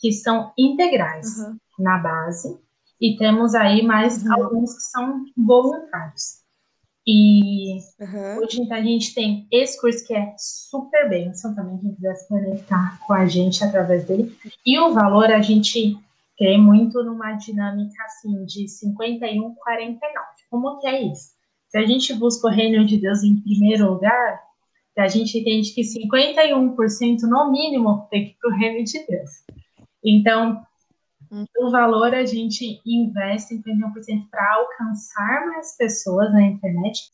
[0.01, 1.57] que são integrais uhum.
[1.79, 2.59] na base,
[2.99, 4.33] e temos aí mais uhum.
[4.33, 6.41] alguns que são voluntários.
[7.05, 8.37] E uhum.
[8.37, 12.27] hoje então, a gente tem esse curso que é super bênção também, quem quiser se
[12.27, 14.35] conectar com a gente através dele.
[14.65, 15.97] E o valor a gente
[16.37, 20.25] crê muito numa dinâmica assim de 51, 49.
[20.49, 21.31] Como que é isso?
[21.69, 24.39] Se a gente busca o reino de Deus em primeiro lugar,
[24.97, 29.29] a gente entende que 51% no mínimo tem que ir para o reino de Deus.
[30.03, 30.65] Então,
[31.31, 31.45] hum.
[31.59, 37.09] o valor a gente investe em 51% para alcançar mais pessoas na internet.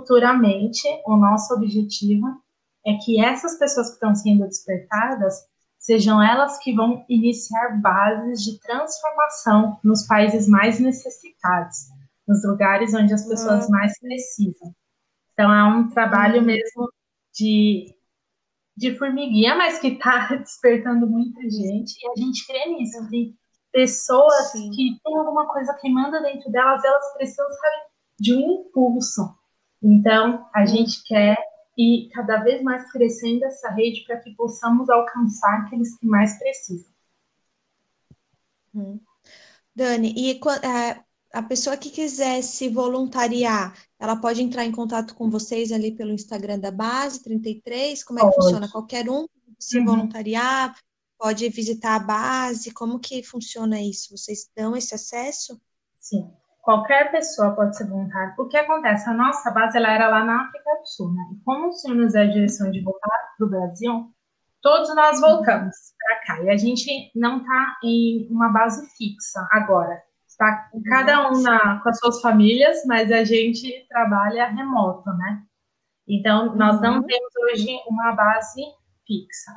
[0.00, 2.40] Futuramente, o nosso objetivo
[2.86, 5.44] é que essas pessoas que estão sendo despertadas
[5.78, 11.76] sejam elas que vão iniciar bases de transformação nos países mais necessitados,
[12.26, 14.74] nos lugares onde as pessoas mais precisam.
[15.32, 16.46] Então, é um trabalho hum.
[16.46, 16.88] mesmo
[17.34, 17.95] de
[18.76, 23.34] de formiguinha, mas que está despertando muita gente, e a gente crê nisso, de
[23.72, 24.70] pessoas Sim.
[24.70, 27.76] que têm alguma coisa que manda dentro delas, elas precisam, sabe,
[28.18, 29.34] de um impulso.
[29.82, 31.36] Então, a gente quer
[31.76, 36.90] e cada vez mais crescendo essa rede para que possamos alcançar aqueles que mais precisam.
[38.74, 38.98] Hum.
[39.74, 41.04] Dani, e é,
[41.36, 46.12] a pessoa que quiser se voluntariar, ela pode entrar em contato com vocês ali pelo
[46.12, 48.02] Instagram da Base 33?
[48.02, 48.42] Como é que pode.
[48.42, 48.72] funciona?
[48.72, 49.26] Qualquer um
[49.58, 49.84] se uhum.
[49.84, 50.74] voluntariar,
[51.18, 52.72] pode visitar a base?
[52.72, 54.16] Como que funciona isso?
[54.16, 55.60] Vocês dão esse acesso?
[56.00, 56.30] Sim,
[56.62, 58.34] qualquer pessoa pode ser voluntária.
[58.38, 59.06] O que acontece?
[59.06, 61.22] A nossa base ela era lá na África do Sul, né?
[61.34, 64.10] E como o senhor nos é a direção de voltar para o Brasil,
[64.62, 66.42] todos nós voltamos para cá.
[66.44, 70.02] E a gente não está em uma base fixa agora.
[70.36, 75.42] Está cada um na, com as suas famílias, mas a gente trabalha remoto, né?
[76.06, 77.02] Então, nós não uhum.
[77.04, 78.60] temos hoje uma base
[79.06, 79.52] fixa.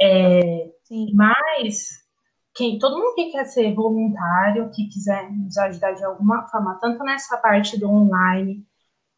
[0.00, 0.72] É,
[1.14, 2.02] mas
[2.52, 7.04] quem, todo mundo que quer ser voluntário, que quiser nos ajudar de alguma forma, tanto
[7.04, 8.66] nessa parte do online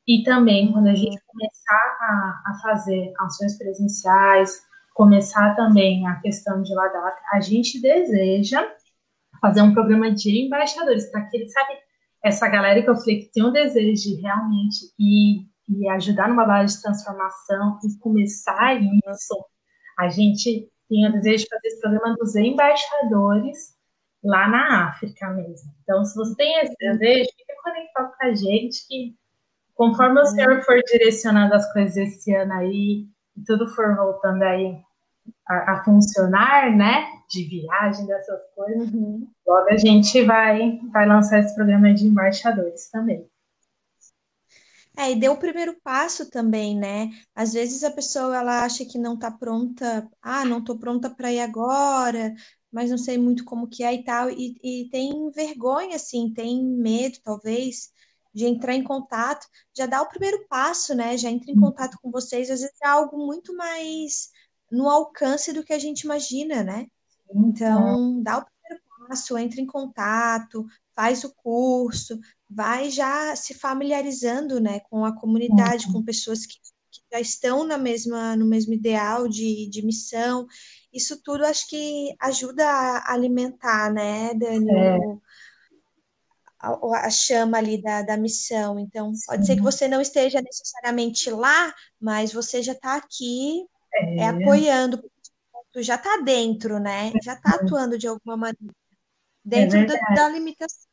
[0.07, 4.61] e também quando a gente começar a, a fazer ações presenciais,
[4.95, 8.63] começar também a questão de ladar, a gente deseja
[9.41, 11.73] fazer um programa de embaixadores, para que ele sabe,
[12.23, 16.45] essa galera que eu falei que tem um desejo de realmente ir, e ajudar numa
[16.45, 19.45] base de transformação e começar isso,
[19.99, 23.77] a gente tem o desejo de fazer esse programa dos embaixadores
[24.23, 25.73] lá na África mesmo.
[25.83, 29.15] Então, se você tem esse desejo, fica conectado com a gente que
[29.75, 34.77] conforme o senhor for direcionando as coisas esse ano aí, e tudo for voltando aí
[35.49, 37.07] a, a funcionar, né?
[37.31, 38.93] De viagem, dessas coisas.
[38.93, 39.27] Uhum.
[39.47, 43.29] Logo a gente vai, vai lançar esse programa de embaixadores também.
[44.97, 47.09] É, e deu o primeiro passo também, né?
[47.35, 51.33] Às vezes a pessoa ela acha que não está pronta, ah, não estou pronta para
[51.33, 52.35] ir agora,
[52.71, 56.63] mas não sei muito como que é e tal, e, e tem vergonha, assim, tem
[56.65, 57.93] medo, talvez,
[58.35, 61.17] de entrar em contato, já dá o primeiro passo, né?
[61.17, 61.63] Já entra em uhum.
[61.63, 64.31] contato com vocês, às vezes é algo muito mais
[64.71, 66.87] no alcance do que a gente imagina, né?
[67.35, 74.61] Então, dá o primeiro passo, entra em contato, faz o curso, vai já se familiarizando,
[74.61, 75.95] né, com a comunidade, uhum.
[75.95, 76.55] com pessoas que,
[76.91, 80.47] que, já estão na mesma, no mesmo ideal de, de missão.
[80.93, 84.99] Isso tudo acho que ajuda a alimentar, né, Dani, é.
[86.59, 88.79] a, a, chama ali da, da missão.
[88.79, 93.65] Então, pode ser que você não esteja necessariamente lá, mas você já está aqui
[93.95, 94.19] é.
[94.19, 95.03] é apoiando,
[95.73, 97.13] tu já está dentro, né?
[97.23, 98.75] Já está atuando de alguma maneira,
[99.45, 100.89] dentro é da, da, limitação,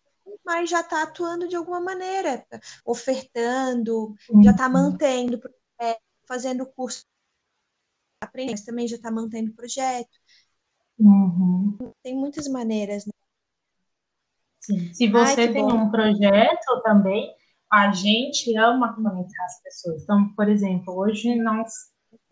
[0.45, 2.45] mas já está atuando de alguma maneira,
[2.85, 4.43] ofertando, uhum.
[4.43, 5.39] já está mantendo,
[5.81, 7.05] é, fazendo curso,
[8.21, 10.17] aprendendo, também já está mantendo projeto.
[10.99, 11.77] Uhum.
[12.01, 13.11] Tem muitas maneiras, né?
[14.59, 14.93] Sim.
[14.93, 15.85] Se você Ai, tem bom.
[15.85, 17.33] um projeto também,
[17.71, 20.03] a gente ama conectar as pessoas.
[20.03, 21.71] Então, por exemplo, hoje nós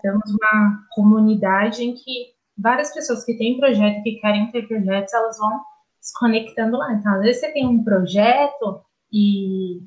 [0.01, 5.37] temos uma comunidade em que várias pessoas que têm projeto, que querem ter projetos, elas
[5.37, 5.61] vão
[6.01, 6.93] se conectando lá.
[6.93, 9.81] Então, às vezes você tem um projeto e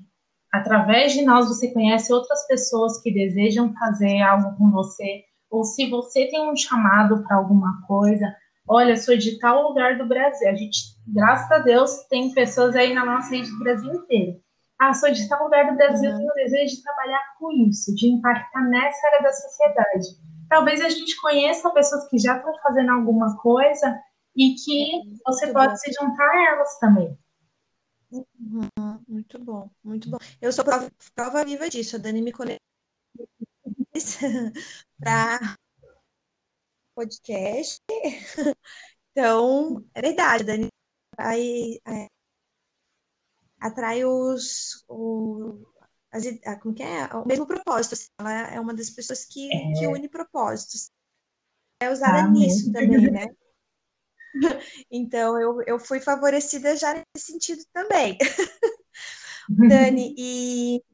[0.52, 5.88] através de nós você conhece outras pessoas que desejam fazer algo com você, ou se
[5.88, 8.34] você tem um chamado para alguma coisa,
[8.66, 10.48] olha, sou de tal lugar do Brasil.
[10.48, 14.38] A gente, graças a Deus, tem pessoas aí na nossa rede do Brasil inteiro
[14.78, 16.18] ah, sou de tal lugar do Brasil, uhum.
[16.18, 20.06] tenho desejo de trabalhar com isso, de impactar nessa área da sociedade.
[20.48, 24.00] Talvez a gente conheça pessoas que já estão fazendo alguma coisa
[24.36, 27.18] e que é, você pode se juntar a elas também.
[28.10, 28.68] Uhum,
[29.06, 30.18] muito bom, muito bom.
[30.40, 31.96] Eu sou prova, prova viva disso.
[31.96, 32.58] A Dani me conectou
[34.98, 35.56] para
[36.94, 37.80] podcast.
[39.10, 40.68] Então, é verdade, Dani
[41.16, 42.06] vai é,
[43.60, 45.58] atrai os, o,
[46.10, 46.24] as,
[46.60, 47.04] como que é?
[47.14, 47.94] o mesmo propósito.
[47.94, 49.72] Assim, ela é uma das pessoas que, é.
[49.72, 50.90] que une propósitos.
[51.80, 53.26] É usada ah, nisso também, né?
[54.90, 58.16] Então, eu, eu fui favorecida já nesse sentido também.
[59.48, 60.84] Dani, e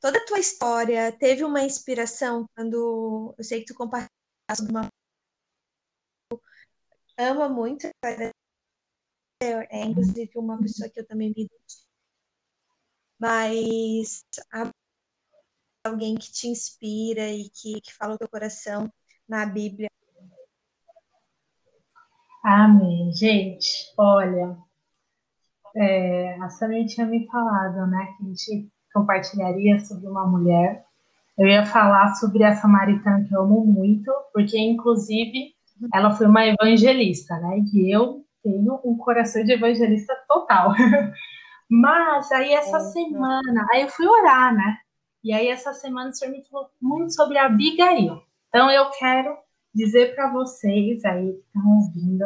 [0.00, 4.88] toda a tua história teve uma inspiração quando eu sei que tu compartilhaste uma
[7.18, 7.88] ama muito
[9.42, 11.91] é inclusive uma pessoa que eu também me identifico.
[13.22, 14.24] Mas
[15.86, 18.92] alguém que te inspira e que, que fala o teu coração
[19.28, 19.88] na Bíblia.
[22.42, 23.12] Amém.
[23.14, 24.56] Gente, olha,
[25.76, 30.84] é, a Samia tinha me falado, né, que a gente compartilharia sobre uma mulher.
[31.38, 35.54] Eu ia falar sobre a samaritana que eu amo muito, porque inclusive
[35.94, 37.60] ela foi uma evangelista, né?
[37.72, 40.74] E eu tenho um coração de evangelista total.
[41.74, 44.76] Mas aí essa é, semana, aí eu fui orar, né?
[45.24, 48.20] E aí, essa semana, o senhor me falou muito sobre a Abigail.
[48.48, 49.34] Então, eu quero
[49.74, 52.24] dizer para vocês aí que estão ouvindo,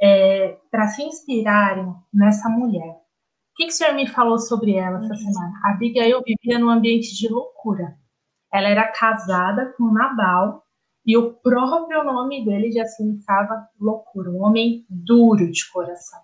[0.00, 2.90] é, para se inspirarem nessa mulher.
[2.90, 5.60] O que, que o senhor me falou sobre ela essa semana?
[5.64, 7.96] A Abigail vivia num ambiente de loucura.
[8.52, 10.62] Ela era casada com Nabal
[11.04, 16.20] e o próprio nome dele já significava loucura, um homem duro de coração.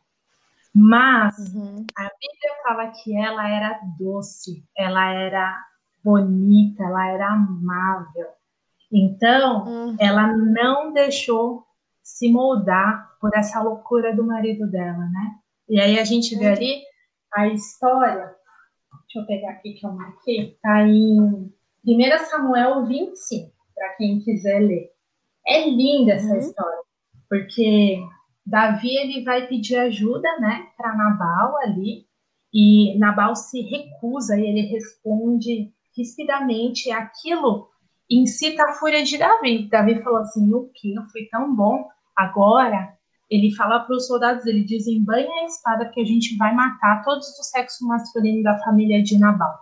[0.74, 1.84] Mas uhum.
[1.96, 5.56] a Bíblia fala que ela era doce, ela era
[6.02, 8.28] bonita, ela era amável.
[8.92, 9.96] Então, uhum.
[9.98, 11.64] ela não deixou
[12.02, 15.34] se moldar por essa loucura do marido dela, né?
[15.68, 16.52] E aí a gente vê uhum.
[16.52, 16.82] ali
[17.32, 18.34] a história,
[19.02, 21.52] deixa eu pegar aqui que eu marquei, tá em
[21.86, 24.90] 1 Samuel 25, para quem quiser ler.
[25.46, 26.38] É linda essa uhum.
[26.38, 26.82] história,
[27.28, 28.02] porque
[28.50, 32.04] Davi ele vai pedir ajuda, né, para Nabal ali,
[32.52, 37.68] e Nabal se recusa e ele responde rispidamente aquilo
[38.10, 39.68] incita a fúria de Davi.
[39.68, 40.94] Davi falou assim: o que?
[40.94, 41.88] Eu fui tão bom.
[42.16, 42.92] Agora,
[43.30, 47.28] ele fala para os soldados: ele desembanha a espada que a gente vai matar todos
[47.36, 49.56] do sexo masculino da família de Nabal.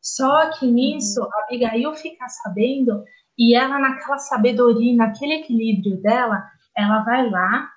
[0.00, 1.28] Só que nisso, uhum.
[1.44, 3.02] Abigail fica sabendo
[3.36, 6.44] e ela, naquela sabedoria, naquele equilíbrio dela,
[6.76, 7.71] ela vai lá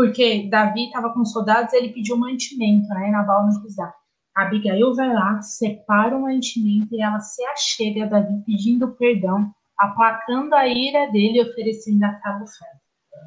[0.00, 3.10] porque Davi estava com soldados, ele pediu mantimento, né?
[3.10, 3.94] Nabal não quis dar.
[4.34, 10.54] Abigail vai lá, separa o mantimento e ela se achega a Davi pedindo perdão, aplacando
[10.54, 12.80] a ira dele e oferecendo aquela oferta.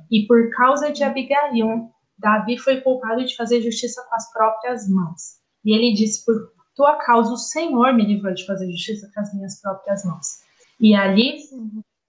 [0.10, 5.38] E por causa de Abigail, Davi foi culpado de fazer justiça com as próprias mãos.
[5.64, 6.34] E ele disse: Por
[6.76, 10.26] tua causa, o Senhor me livrou de fazer justiça com as minhas próprias mãos.
[10.80, 11.38] E ali,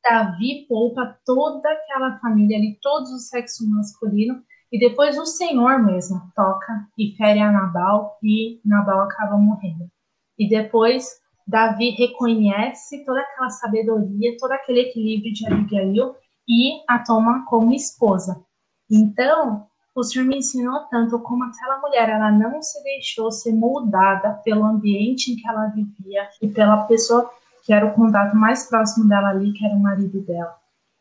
[0.03, 4.43] Davi poupa toda aquela família ali, todos o sexo masculino,
[4.75, 9.89] e depois o Senhor mesmo toca e fere a Nabal e Nabal acaba morrendo.
[10.37, 11.11] E depois
[11.47, 16.17] Davi reconhece toda aquela sabedoria, todo aquele equilíbrio de Abigail
[16.49, 18.45] e a toma como esposa.
[18.91, 24.41] Então, o Senhor me ensinou tanto como aquela mulher, ela não se deixou ser moldada
[24.45, 27.31] pelo ambiente em que ela vivia e pela pessoa
[27.63, 30.57] que era o contato mais próximo dela ali, que era o marido dela.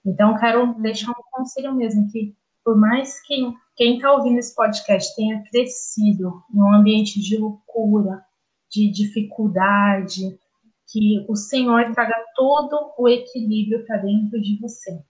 [0.06, 5.16] Então, quero deixar um conselho mesmo, que por mais que quem está ouvindo esse podcast
[5.16, 8.24] tenha crescido em um ambiente de loucura,
[8.70, 10.38] de dificuldade,
[10.88, 15.02] que o Senhor traga todo o equilíbrio para dentro de você.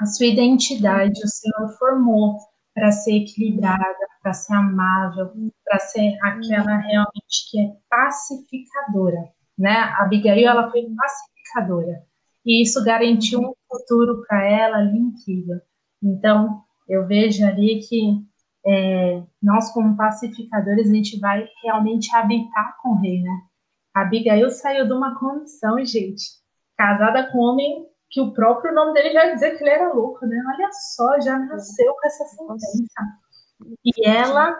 [0.00, 2.38] A sua identidade o Senhor formou
[2.74, 5.30] para ser equilibrada, para ser amável,
[5.64, 9.76] para ser aquela realmente que é pacificadora, né?
[9.76, 12.02] A Abigail ela foi pacificadora
[12.44, 15.60] e isso garantiu um futuro para ela incrível.
[16.02, 18.22] Então, eu vejo ali que
[18.66, 23.42] é, nós, como pacificadores, a gente vai realmente habitar com o rei, né?
[23.94, 26.22] Abigail saiu de uma condição, gente,
[26.76, 30.24] casada com um homem que o próprio nome dele já dizia que ele era louco,
[30.26, 30.36] né?
[30.54, 33.22] Olha só, já nasceu com essa sentença.
[33.84, 34.56] E ela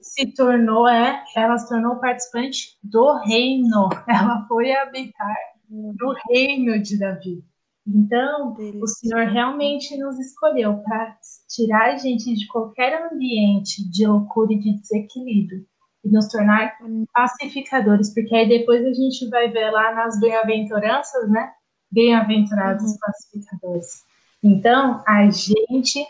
[0.00, 3.88] se tornou, é, ela se tornou participante do reino.
[4.08, 5.36] Ela foi habitar
[5.68, 7.44] no reino de Davi.
[7.86, 11.16] Então, o Senhor realmente nos escolheu para
[11.48, 15.64] tirar a gente de qualquer ambiente de loucura e de desequilíbrio
[16.04, 16.76] e nos tornar
[17.14, 21.52] pacificadores, porque aí depois a gente vai ver lá nas bem-aventuranças, né?
[21.90, 22.98] Bem-aventurados uhum.
[23.00, 24.04] pacificadores.
[24.42, 26.04] Então, a gente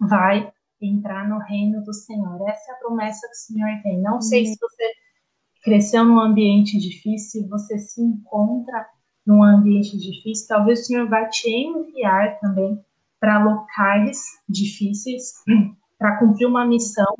[0.00, 2.48] vai entrar no reino do Senhor.
[2.48, 4.00] Essa é a promessa que o Senhor tem.
[4.00, 4.22] Não uhum.
[4.22, 4.92] sei se você
[5.62, 8.86] cresceu num ambiente difícil, você se encontra
[9.28, 12.82] num ambiente difícil, talvez o Senhor vai te enviar também
[13.20, 15.34] para locais difíceis,
[15.98, 17.14] para cumprir uma missão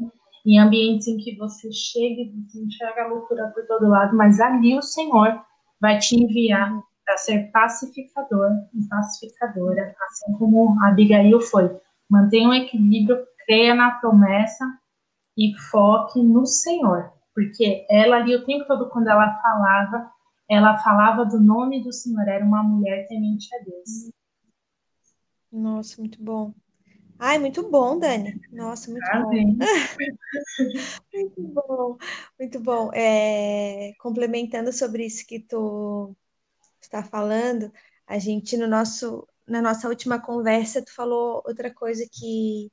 [0.46, 4.40] em ambientes em que você chega e você enxerga a loucura por todo lado, mas
[4.40, 5.38] ali o Senhor
[5.78, 6.72] vai te enviar
[7.04, 11.70] para ser pacificador e pacificadora, assim como Abigail foi.
[12.08, 14.64] Mantenha um equilíbrio, creia na promessa
[15.36, 20.10] e foque no Senhor, porque ela ali o tempo todo quando ela falava,
[20.48, 24.10] ela falava do nome do Senhor, era uma mulher temente a Deus.
[25.52, 26.54] Nossa, muito bom.
[27.18, 28.40] Ai, muito bom, Dani.
[28.52, 29.30] Nossa, muito ah, bom.
[31.12, 31.98] muito bom,
[32.38, 32.90] muito bom.
[32.94, 36.14] É, complementando sobre isso que tu
[36.80, 37.72] está falando,
[38.06, 42.70] a gente no nosso na nossa última conversa tu falou outra coisa que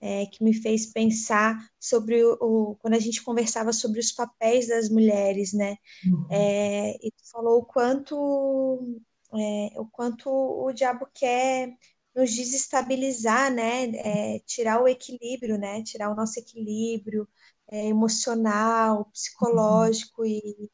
[0.00, 4.68] é, que me fez pensar sobre o, o, quando a gente conversava sobre os papéis
[4.68, 5.76] das mulheres, né?
[6.06, 6.26] Uhum.
[6.30, 9.00] É, e tu falou o quanto
[9.34, 11.76] é, o quanto o diabo quer
[12.14, 13.84] nos desestabilizar, né?
[13.96, 15.82] É, tirar o equilíbrio, né?
[15.82, 17.28] Tirar o nosso equilíbrio
[17.70, 20.28] é, emocional, psicológico uhum.
[20.28, 20.70] e,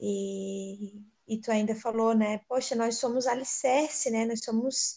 [0.00, 2.38] e e tu ainda falou, né?
[2.48, 4.26] Poxa, nós somos alicerce, né?
[4.26, 4.96] Nós somos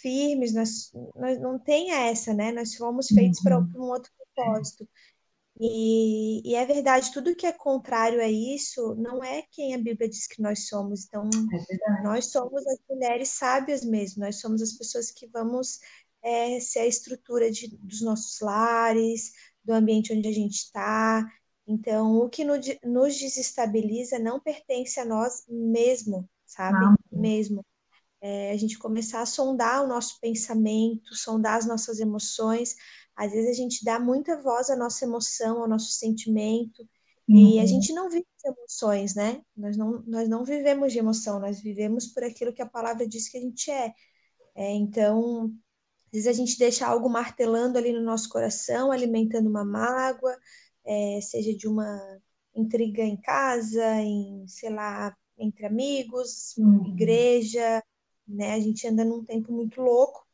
[0.00, 2.52] firmes, nós, nós não tem essa, né?
[2.52, 3.44] Nós fomos feitos uhum.
[3.44, 4.88] para um outro propósito.
[5.62, 10.08] E, e, é verdade, tudo que é contrário a isso não é quem a Bíblia
[10.08, 11.04] diz que nós somos.
[11.04, 15.78] Então, é nós somos as mulheres sábias mesmo, nós somos as pessoas que vamos
[16.22, 19.32] é, ser a estrutura de, dos nossos lares,
[19.62, 21.26] do ambiente onde a gente está.
[21.66, 26.80] Então, o que nos desestabiliza não pertence a nós mesmo, sabe?
[26.80, 26.96] Não.
[27.12, 27.64] Mesmo.
[28.22, 32.76] É, a gente começar a sondar o nosso pensamento, sondar as nossas emoções.
[33.16, 36.82] Às vezes a gente dá muita voz à nossa emoção, ao nosso sentimento,
[37.28, 37.36] uhum.
[37.36, 37.66] e a uhum.
[37.66, 39.40] gente não vive emoções, né?
[39.56, 43.28] Nós não, nós não vivemos de emoção, nós vivemos por aquilo que a palavra diz
[43.28, 43.92] que a gente é.
[44.54, 45.52] é então,
[46.06, 50.36] às vezes a gente deixa algo martelando ali no nosso coração, alimentando uma mágoa,
[50.84, 52.00] é, seja de uma
[52.54, 56.86] intriga em casa, em, sei lá, entre amigos, uhum.
[56.88, 57.82] igreja,
[58.34, 58.54] né?
[58.54, 60.26] A gente anda num tempo muito louco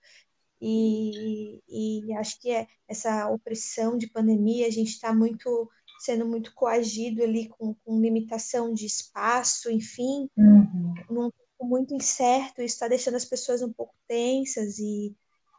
[0.60, 6.54] e, e acho que é essa opressão de pandemia, a gente está muito sendo muito
[6.54, 10.94] coagido ali com, com limitação de espaço, enfim, uhum.
[11.08, 15.16] num tempo muito incerto, isso está deixando as pessoas um pouco tensas e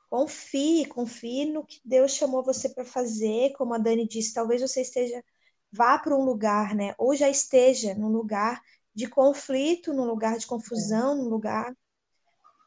[0.10, 4.82] Confie, confie no que Deus chamou você para fazer, como a Dani disse, talvez você
[4.82, 5.22] esteja
[5.70, 6.96] vá para um lugar, né?
[6.98, 8.62] Ou já esteja num lugar
[8.96, 11.76] de conflito, num lugar de confusão, num lugar.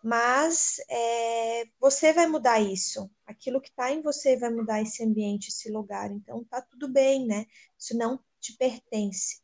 [0.02, 3.10] Mas é, você vai mudar isso.
[3.26, 6.10] Aquilo que está em você vai mudar esse ambiente, esse lugar.
[6.10, 7.46] Então tá tudo bem, né?
[7.78, 9.40] Isso não te pertence.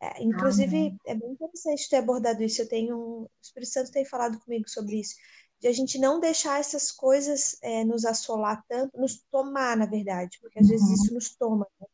[0.00, 2.62] É, inclusive, é bem interessante ter abordado isso.
[2.62, 2.96] Eu tenho.
[2.96, 5.14] O Espírito Santo tem falado comigo sobre isso
[5.62, 10.38] de a gente não deixar essas coisas é, nos assolar tanto, nos tomar, na verdade,
[10.40, 10.72] porque às uhum.
[10.72, 11.68] vezes isso nos toma.
[11.80, 11.86] Né?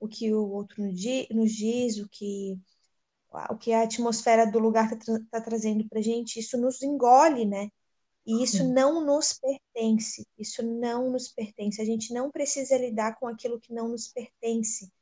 [0.00, 2.58] O que o outro nos diz, o que,
[3.50, 7.44] o que a atmosfera do lugar está tá trazendo para a gente, isso nos engole,
[7.44, 7.68] né?
[8.26, 8.72] E isso Sim.
[8.72, 11.80] não nos pertence, isso não nos pertence.
[11.80, 14.92] A gente não precisa lidar com aquilo que não nos pertence.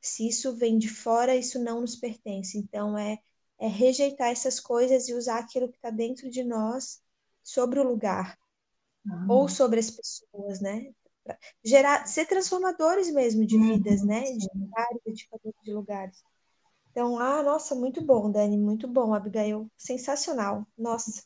[0.00, 2.58] Se isso vem de fora, isso não nos pertence.
[2.58, 3.18] Então, é,
[3.60, 7.00] é rejeitar essas coisas e usar aquilo que está dentro de nós
[7.44, 8.36] sobre o lugar
[9.08, 9.26] ah.
[9.28, 10.92] ou sobre as pessoas, né?
[11.62, 14.22] Gerar, ser transformadores mesmo de vidas, né?
[14.32, 15.00] De lugares,
[15.62, 16.24] de lugares.
[16.94, 20.64] Então, ah, nossa, muito bom, Dani, muito bom, Abigail, sensacional.
[20.78, 21.24] Nossa,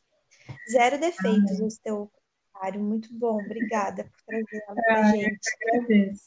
[0.73, 2.11] zero defeitos no teu
[2.55, 5.39] comentário, muito bom, obrigada por trazer ela pra ah, gente.
[5.61, 6.23] Eu agradeço.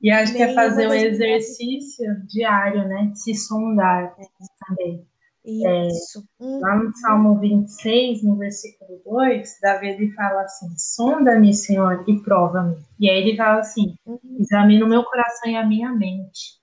[0.00, 3.10] E acho que é fazer um exercício diário, né?
[3.12, 4.24] De se sondar é.
[4.66, 5.06] também.
[5.44, 6.26] Isso.
[6.40, 12.18] É, lá no Salmo 26, no versículo 2, Davi ele fala assim: Sonda-me, Senhor, e
[12.22, 12.78] prova-me.
[12.98, 14.38] E aí ele fala assim: uhum.
[14.38, 16.58] examina o meu coração e a minha mente.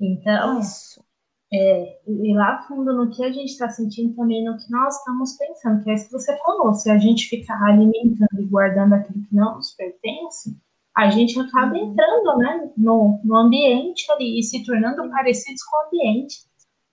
[0.00, 0.60] Então,
[1.52, 5.36] é, e lá fundo no que a gente está sentindo também, no que nós estamos
[5.36, 9.24] pensando, que é isso que você falou: se a gente ficar alimentando e guardando aquilo
[9.24, 10.56] que não nos pertence,
[10.96, 11.90] a gente acaba uhum.
[11.90, 16.36] entrando né, no, no ambiente ali e se tornando parecidos com o ambiente.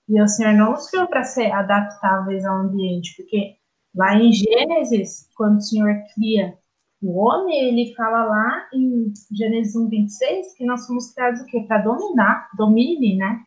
[0.09, 3.57] E o Senhor não nos criou para ser adaptáveis ao ambiente, porque
[3.93, 6.57] lá em Gênesis, quando o Senhor cria
[7.01, 11.59] o homem, ele fala lá em Gênesis 1, 26, que nós fomos criados o quê?
[11.67, 13.43] Para dominar, domine, né?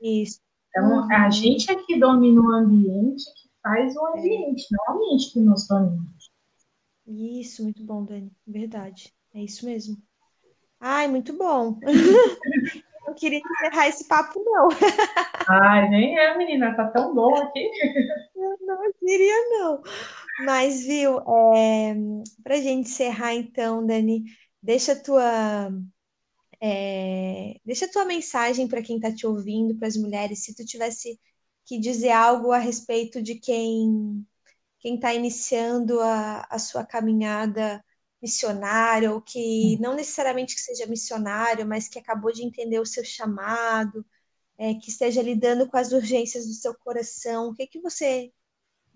[0.00, 0.40] Isso.
[0.68, 1.12] Então, uhum.
[1.12, 4.76] a gente é que domina o ambiente, que faz o ambiente, é.
[4.76, 6.06] não o ambiente que nos domina.
[7.06, 8.30] Isso, muito bom, Dani.
[8.46, 9.12] Verdade.
[9.34, 9.96] É isso mesmo.
[10.80, 11.78] Ai, muito bom.
[13.08, 14.68] não queria encerrar esse papo, não.
[15.48, 17.70] Ai, nem é, menina, tá tão bom aqui.
[18.36, 19.82] Eu não queria, não.
[20.44, 21.18] Mas, viu,
[21.54, 21.96] é,
[22.42, 24.24] para gente encerrar, então, Dani,
[24.62, 25.72] deixa a tua.
[26.60, 30.64] É, deixa a tua mensagem para quem está te ouvindo, para as mulheres, se tu
[30.64, 31.20] tivesse
[31.64, 34.26] que dizer algo a respeito de quem
[34.80, 37.84] quem está iniciando a, a sua caminhada
[38.22, 39.82] missionário, ou que hum.
[39.82, 44.04] não necessariamente que seja missionário, mas que acabou de entender o seu chamado,
[44.58, 48.32] é, que esteja lidando com as urgências do seu coração, o que, que você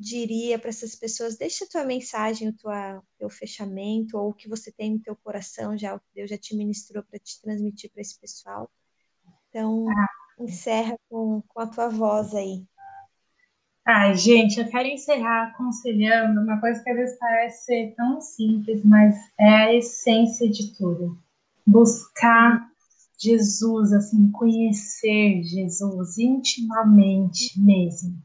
[0.03, 1.39] diria para essas pessoas?
[1.39, 5.15] Deixa a tua mensagem, o tua, teu fechamento, ou o que você tem no teu
[5.17, 8.71] coração, já o que Deus já te ministrou para te transmitir para esse pessoal.
[9.49, 10.07] Então, ah.
[10.41, 12.67] encerra com, com a tua voz aí.
[13.85, 18.85] Ai, gente, eu quero encerrar aconselhando uma coisa que às vezes parece ser tão simples,
[18.85, 21.19] mas é a essência de tudo.
[21.67, 22.65] Buscar
[23.19, 28.21] Jesus, assim, conhecer Jesus intimamente mesmo.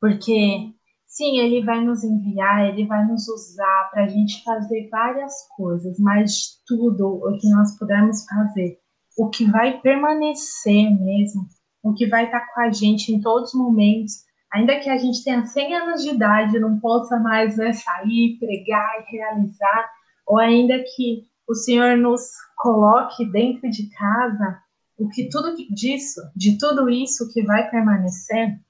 [0.00, 0.72] Porque,
[1.10, 5.98] sim, ele vai nos enviar, ele vai nos usar para a gente fazer várias coisas,
[5.98, 8.78] mas tudo o que nós pudermos fazer,
[9.18, 11.46] o que vai permanecer mesmo,
[11.82, 14.12] o que vai estar com a gente em todos os momentos,
[14.52, 19.00] ainda que a gente tenha 100 anos de idade, não possa mais né, sair, pregar
[19.00, 19.90] e realizar,
[20.28, 22.22] ou ainda que o Senhor nos
[22.56, 24.60] coloque dentro de casa,
[24.96, 28.60] o que tudo disso, de tudo isso que vai permanecer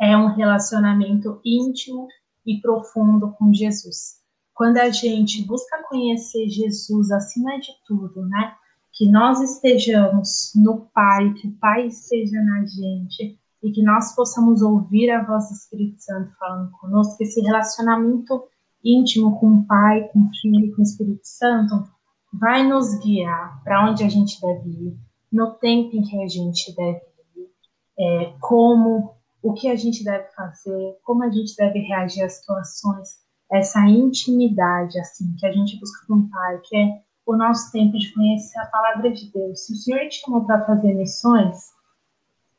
[0.00, 2.08] é um relacionamento íntimo
[2.46, 4.18] e profundo com Jesus.
[4.54, 8.54] Quando a gente busca conhecer Jesus acima de tudo, né?
[8.92, 14.62] Que nós estejamos no Pai, que o Pai esteja na gente e que nós possamos
[14.62, 18.44] ouvir a voz do Espírito Santo falando conosco, esse relacionamento
[18.84, 21.88] íntimo com o Pai, com o Filho e com o Espírito Santo
[22.32, 24.96] vai nos guiar para onde a gente deve ir,
[25.32, 27.00] no tempo em que a gente deve
[27.36, 27.50] ir,
[27.98, 33.08] é, como, o que a gente deve fazer, como a gente deve reagir às situações,
[33.50, 37.96] essa intimidade assim que a gente busca com o Pai, que é o nosso tempo
[37.98, 39.66] de conhecer a palavra de Deus.
[39.66, 41.56] Se o Senhor te chamou para fazer missões,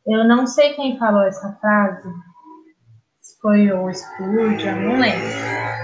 [0.06, 2.08] eu não sei quem falou essa frase,
[3.20, 5.28] se foi o Spurgeon, não lembro.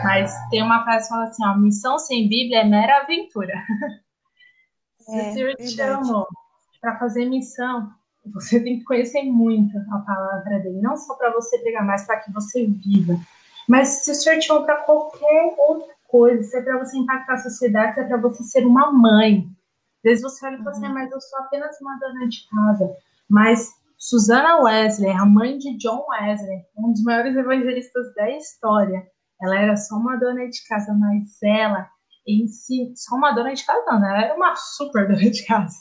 [0.04, 3.54] Mas tem uma frase que fala assim, ó, missão sem Bíblia é mera aventura.
[5.00, 6.28] Se é, o Senhor te chamou
[6.82, 7.92] para fazer missão,
[8.34, 12.20] você tem que conhecer muito a palavra dele, não só para você pregar, mas para
[12.20, 13.14] que você viva.
[13.68, 17.34] Mas se o Senhor te chamou para qualquer outra coisa, se é para você impactar
[17.34, 19.48] a sociedade, se é para você ser uma mãe.
[19.98, 20.94] Às vezes você olha e fala assim, uhum.
[20.94, 22.96] mas eu sou apenas uma dona de casa.
[23.30, 29.04] Mas Susana Wesley, a mãe de John Wesley, um dos maiores evangelistas da história.
[29.42, 31.90] Ela era só uma dona de casa, mas ela
[32.48, 34.10] si, só uma dona de casa, não, né?
[34.10, 35.76] ela era uma super dona de casa.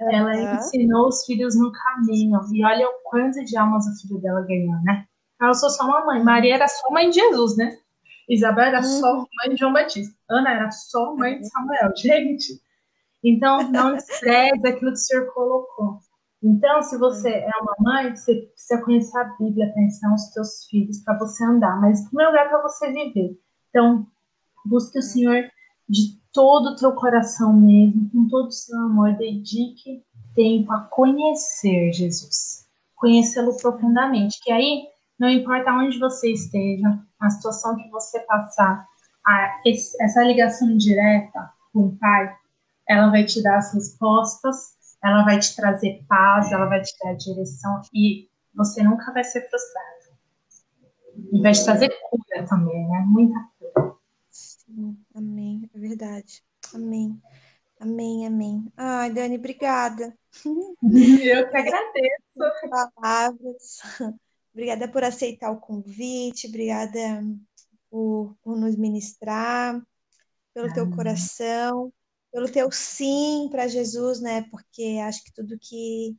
[0.00, 0.12] Uhum.
[0.12, 2.38] Ela ensinou os filhos no caminho.
[2.52, 5.06] E olha o quanto de almas o filho dela ganhou, né?
[5.40, 6.22] Ela sou só uma mãe.
[6.22, 7.76] Maria era só mãe de Jesus, né?
[8.28, 8.84] Isabel era uhum.
[8.84, 10.14] só mãe de João Batista.
[10.28, 11.92] Ana era só mãe de Samuel.
[11.96, 12.60] Gente,
[13.22, 15.98] então não despreze aquilo que o Senhor colocou.
[16.42, 20.98] Então, se você é uma mãe, você precisa conhecer a Bíblia, pensar os seus filhos
[21.02, 23.40] para você andar, mas em primeiro lugar para você viver.
[23.70, 24.06] Então,
[24.64, 25.48] busque o Senhor
[25.88, 30.02] de todo o teu coração mesmo, com todo o seu amor, dedique
[30.34, 34.86] tempo a conhecer Jesus, conhecê-lo profundamente, que aí
[35.18, 38.86] não importa onde você esteja, a situação que você passar,
[39.26, 39.60] a,
[40.00, 42.36] essa ligação direta com o Pai,
[42.88, 44.76] ela vai te dar as respostas
[45.06, 49.48] ela vai te trazer paz, ela vai te dar direção e você nunca vai ser
[49.48, 49.96] frustrado.
[51.32, 53.04] E vai te trazer cura também, né?
[53.06, 53.38] Muita.
[54.66, 56.44] Sim, amém, é verdade.
[56.74, 57.20] Amém.
[57.78, 58.72] Amém, amém.
[58.76, 60.16] Ai, Dani, obrigada.
[60.82, 62.68] Eu que agradeço.
[62.68, 63.78] Palavras.
[64.52, 67.22] Obrigada por aceitar o convite, obrigada
[67.90, 69.80] por, por nos ministrar,
[70.52, 71.92] pelo teu coração
[72.36, 74.42] pelo teu sim para Jesus, né?
[74.50, 76.14] Porque acho que tudo que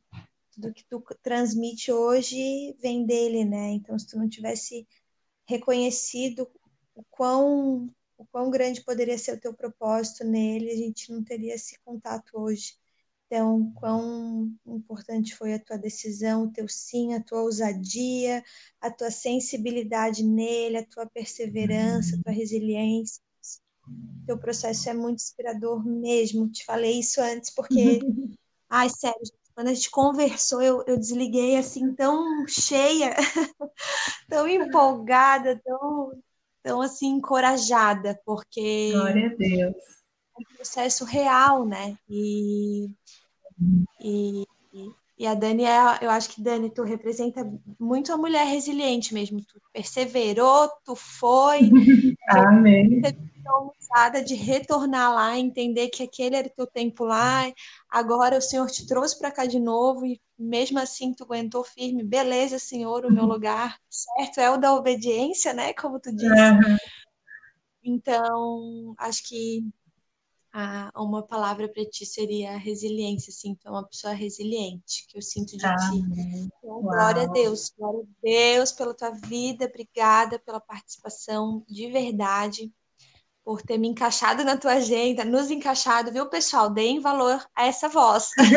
[0.50, 3.70] tudo que tu transmite hoje vem dele, né?
[3.70, 4.84] Então, se tu não tivesse
[5.46, 6.50] reconhecido
[6.96, 7.88] o quão
[8.18, 12.32] o quão grande poderia ser o teu propósito nele, a gente não teria esse contato
[12.34, 12.76] hoje.
[13.26, 18.42] Então, quão importante foi a tua decisão, o teu sim, a tua ousadia,
[18.80, 23.22] a tua sensibilidade nele, a tua perseverança, a tua resiliência.
[24.26, 26.50] Teu processo é muito inspirador mesmo.
[26.50, 28.00] Te falei isso antes, porque,
[28.68, 29.20] ai, sério,
[29.54, 33.14] quando a gente conversou, eu, eu desliguei assim, tão cheia,
[34.28, 36.12] tão empolgada, tão,
[36.68, 38.90] tão assim, encorajada, porque.
[38.92, 39.74] Glória a Deus.
[40.36, 41.96] É um processo real, né?
[42.06, 42.90] E,
[43.98, 44.44] e,
[45.18, 47.50] e a Dani, é, eu acho que Dani, tu representa
[47.80, 49.40] muito a mulher resiliente mesmo.
[49.40, 51.70] Tu perseverou, tu foi.
[52.28, 53.00] Amém
[53.50, 57.50] ousada de retornar lá, entender que aquele era o teu tempo lá,
[57.88, 62.04] agora o Senhor te trouxe para cá de novo e mesmo assim tu aguentou firme,
[62.04, 63.28] beleza, Senhor, o meu uhum.
[63.28, 64.38] lugar, certo?
[64.38, 65.72] É o da obediência, né?
[65.72, 66.28] Como tu disse.
[66.28, 66.76] Uhum.
[67.82, 69.64] Então, acho que
[70.96, 75.58] uma palavra para ti seria resiliência, assim, então uma pessoa resiliente, que eu sinto de
[75.58, 76.48] ti.
[76.62, 82.72] Então, glória a Deus, glória a Deus pela tua vida, obrigada pela participação de verdade
[83.48, 86.68] por ter me encaixado na tua agenda, nos encaixado, viu, pessoal?
[86.68, 88.32] Deem valor a essa voz.
[88.44, 88.50] Ela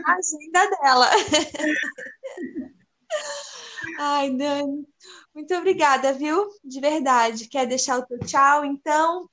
[0.00, 1.10] na agenda dela.
[4.00, 4.86] Ai, Dani,
[5.34, 6.48] muito obrigada, viu?
[6.64, 7.50] De verdade.
[7.50, 9.28] Quer deixar o teu tchau, então?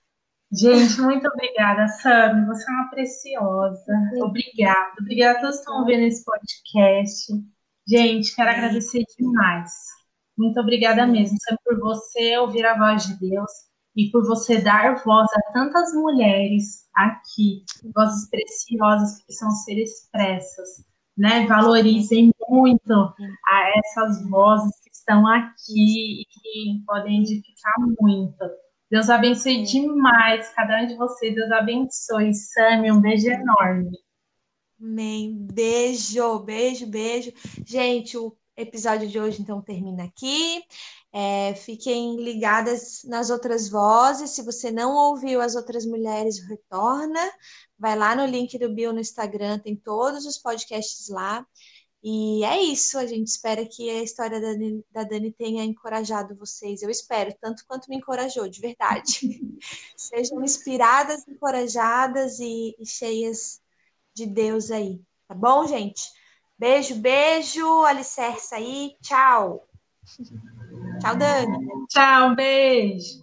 [0.51, 2.45] Gente, muito obrigada, Sam.
[2.47, 3.93] Você é uma preciosa.
[4.17, 4.91] Obrigada.
[4.99, 7.31] Obrigada a todos que estão vendo esse podcast.
[7.87, 9.71] Gente, quero agradecer demais.
[10.37, 13.51] Muito obrigada mesmo, sempre por você ouvir a voz de Deus
[13.95, 17.63] e por você dar voz a tantas mulheres aqui,
[17.93, 26.21] vozes preciosas que precisam ser expressas né, valorizem muito a essas vozes que estão aqui
[26.21, 28.43] e que podem edificar muito.
[28.89, 31.33] Deus abençoe demais cada um de vocês.
[31.33, 32.33] Deus abençoe.
[32.33, 33.91] Sami, um beijo enorme.
[34.79, 35.47] Amém.
[35.51, 37.31] Beijo, beijo, beijo.
[37.65, 40.63] Gente, o episódio de hoje então termina aqui.
[41.11, 44.31] É, fiquem ligadas nas outras vozes.
[44.31, 47.19] Se você não ouviu as outras mulheres, retorna.
[47.77, 51.45] Vai lá no link do Bio no Instagram, tem todos os podcasts lá.
[52.05, 56.35] E é isso, a gente espera que a história da Dani, da Dani tenha encorajado
[56.35, 56.81] vocês.
[56.81, 59.19] Eu espero, tanto quanto me encorajou, de verdade.
[59.95, 63.61] Sejam inspiradas, encorajadas e, e cheias
[64.13, 65.01] de Deus aí.
[65.29, 66.11] Tá bom, gente?
[66.63, 68.95] Beijo, beijo, alicerce aí.
[69.01, 69.67] Tchau.
[71.01, 71.57] Tchau, Dani.
[71.89, 73.22] Tchau, beijo.